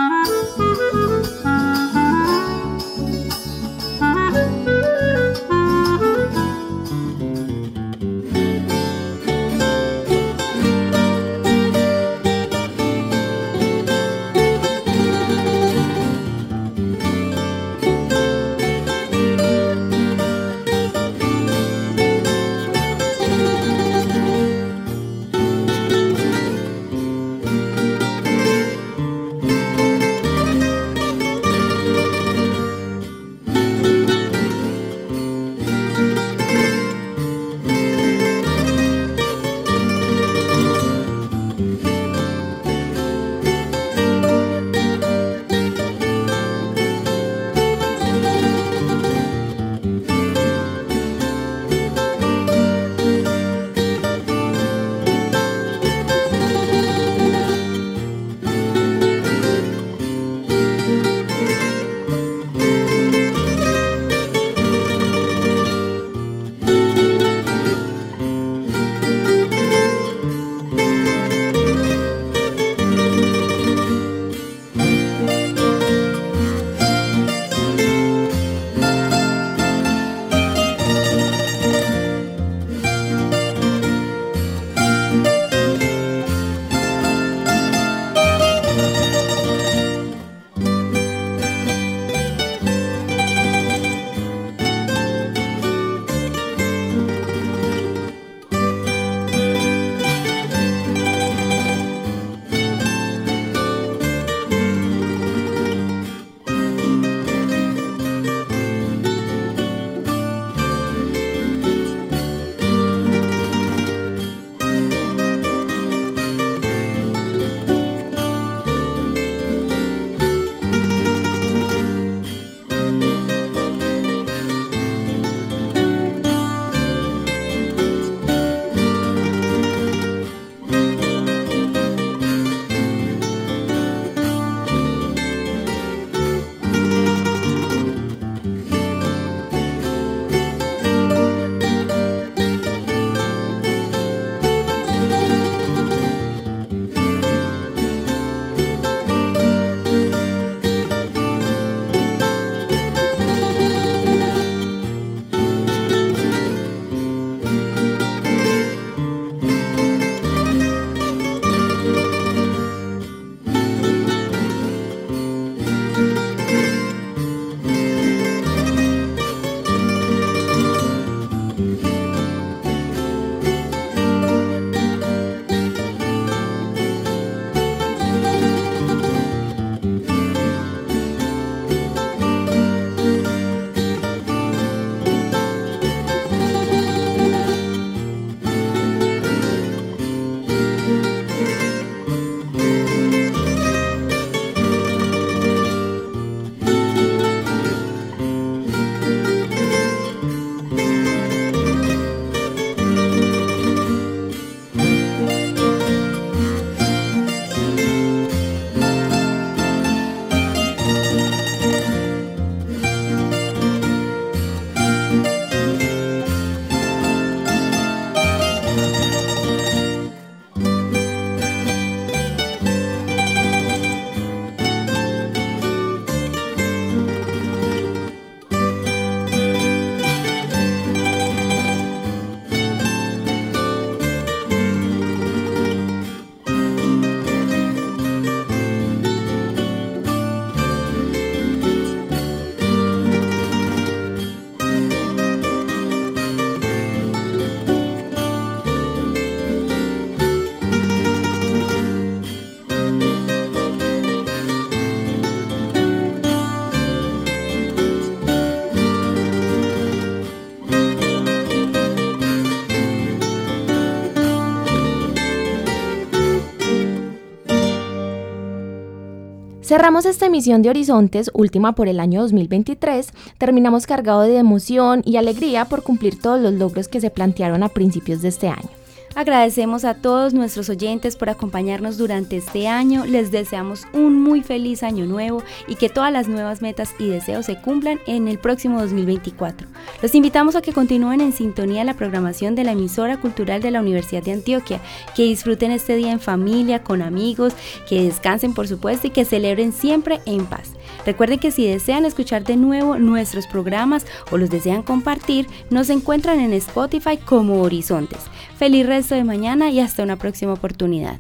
Cerramos 269.66 270.06
esta 270.06 270.28
emisión 270.28 270.62
de 270.62 270.70
Horizontes, 270.70 271.32
última 271.34 271.74
por 271.74 271.88
el 271.88 272.00
año 272.00 272.22
2023. 272.22 273.10
Terminamos 273.40 273.88
cargado 273.88 274.22
de 274.22 274.38
emoción 274.38 275.02
y 275.04 275.18
alegría 275.18 275.66
por 275.66 275.82
cumplir 275.82 276.22
todos 276.22 276.40
los 276.40 276.54
logros 276.54 276.88
que 276.88 277.02
se 277.02 277.10
plantearon 277.10 277.64
a 277.64 277.70
principios 277.70 278.22
de 278.22 278.28
este 278.28 278.48
año. 278.48 278.70
Agradecemos 279.16 279.86
a 279.86 279.94
todos 279.94 280.34
nuestros 280.34 280.68
oyentes 280.68 281.16
por 281.16 281.30
acompañarnos 281.30 281.98
durante 281.98 282.36
este 282.36 282.68
año. 282.68 283.06
Les 283.06 283.32
deseamos 283.32 283.88
un 283.94 284.22
muy 284.22 284.44
feliz 284.44 284.84
año 284.84 285.06
nuevo 285.06 285.42
y 285.70 285.76
que 285.76 285.88
todas 285.88 286.12
las 286.12 286.28
nuevas 286.28 286.62
metas 286.62 286.94
y 287.00 287.08
deseos 287.08 287.46
se 287.46 287.56
cumplan 287.56 288.02
en 288.08 288.28
el 288.28 288.40
próximo 288.40 288.82
2024. 288.82 289.70
Los 290.02 290.14
invitamos 290.16 290.58
a 290.58 290.62
que 290.62 290.74
continúen 290.74 291.22
en 291.22 291.32
sintonía 291.32 291.86
la 291.86 291.94
programación 291.94 292.56
de 292.56 292.66
la 292.66 292.74
emisora 292.74 293.16
cultural 293.22 293.62
de 293.62 293.72
la 293.72 293.80
Universidad 293.80 294.22
de 294.22 294.34
Antioquia, 294.34 294.82
que 295.16 295.24
disfruten 295.24 295.72
este 295.72 295.96
día 295.96 296.12
en 296.12 296.20
familia, 296.20 296.84
con 296.84 297.02
amigos, 297.02 297.54
que 297.88 298.04
descansen 298.04 298.54
por 298.54 298.68
supuesto 298.68 299.08
y 299.08 299.12
que 299.12 299.24
celebren 299.24 299.72
siempre 299.72 300.20
en 300.26 300.46
paz. 300.46 300.75
Recuerden 301.06 301.40
que 301.40 301.52
si 301.52 301.68
desean 301.68 302.06
escuchar 302.06 302.44
de 302.44 302.58
nuevo 302.58 302.98
nuestros 302.98 303.48
programas 303.48 304.06
o 304.32 304.38
los 304.38 304.50
desean 304.50 304.82
compartir, 304.82 305.48
nos 305.70 305.90
encuentran 305.90 306.40
en 306.40 306.54
Spotify 306.54 307.18
como 307.18 307.62
Horizontes. 307.62 308.20
Feliz 308.58 308.86
resto 308.86 309.16
de 309.16 309.24
mañana 309.24 309.70
y 309.70 309.80
hasta 309.80 310.04
una 310.04 310.16
próxima 310.16 310.54
oportunidad. 310.54 311.20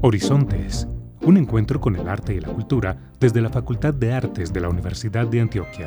Horizontes, 0.00 0.86
un 1.22 1.36
encuentro 1.36 1.80
con 1.80 1.96
el 1.96 2.08
arte 2.08 2.34
y 2.34 2.40
la 2.40 2.48
cultura 2.48 2.96
desde 3.18 3.40
la 3.40 3.50
Facultad 3.50 3.92
de 3.92 4.12
Artes 4.12 4.52
de 4.52 4.60
la 4.60 4.68
Universidad 4.68 5.26
de 5.26 5.40
Antioquia. 5.40 5.86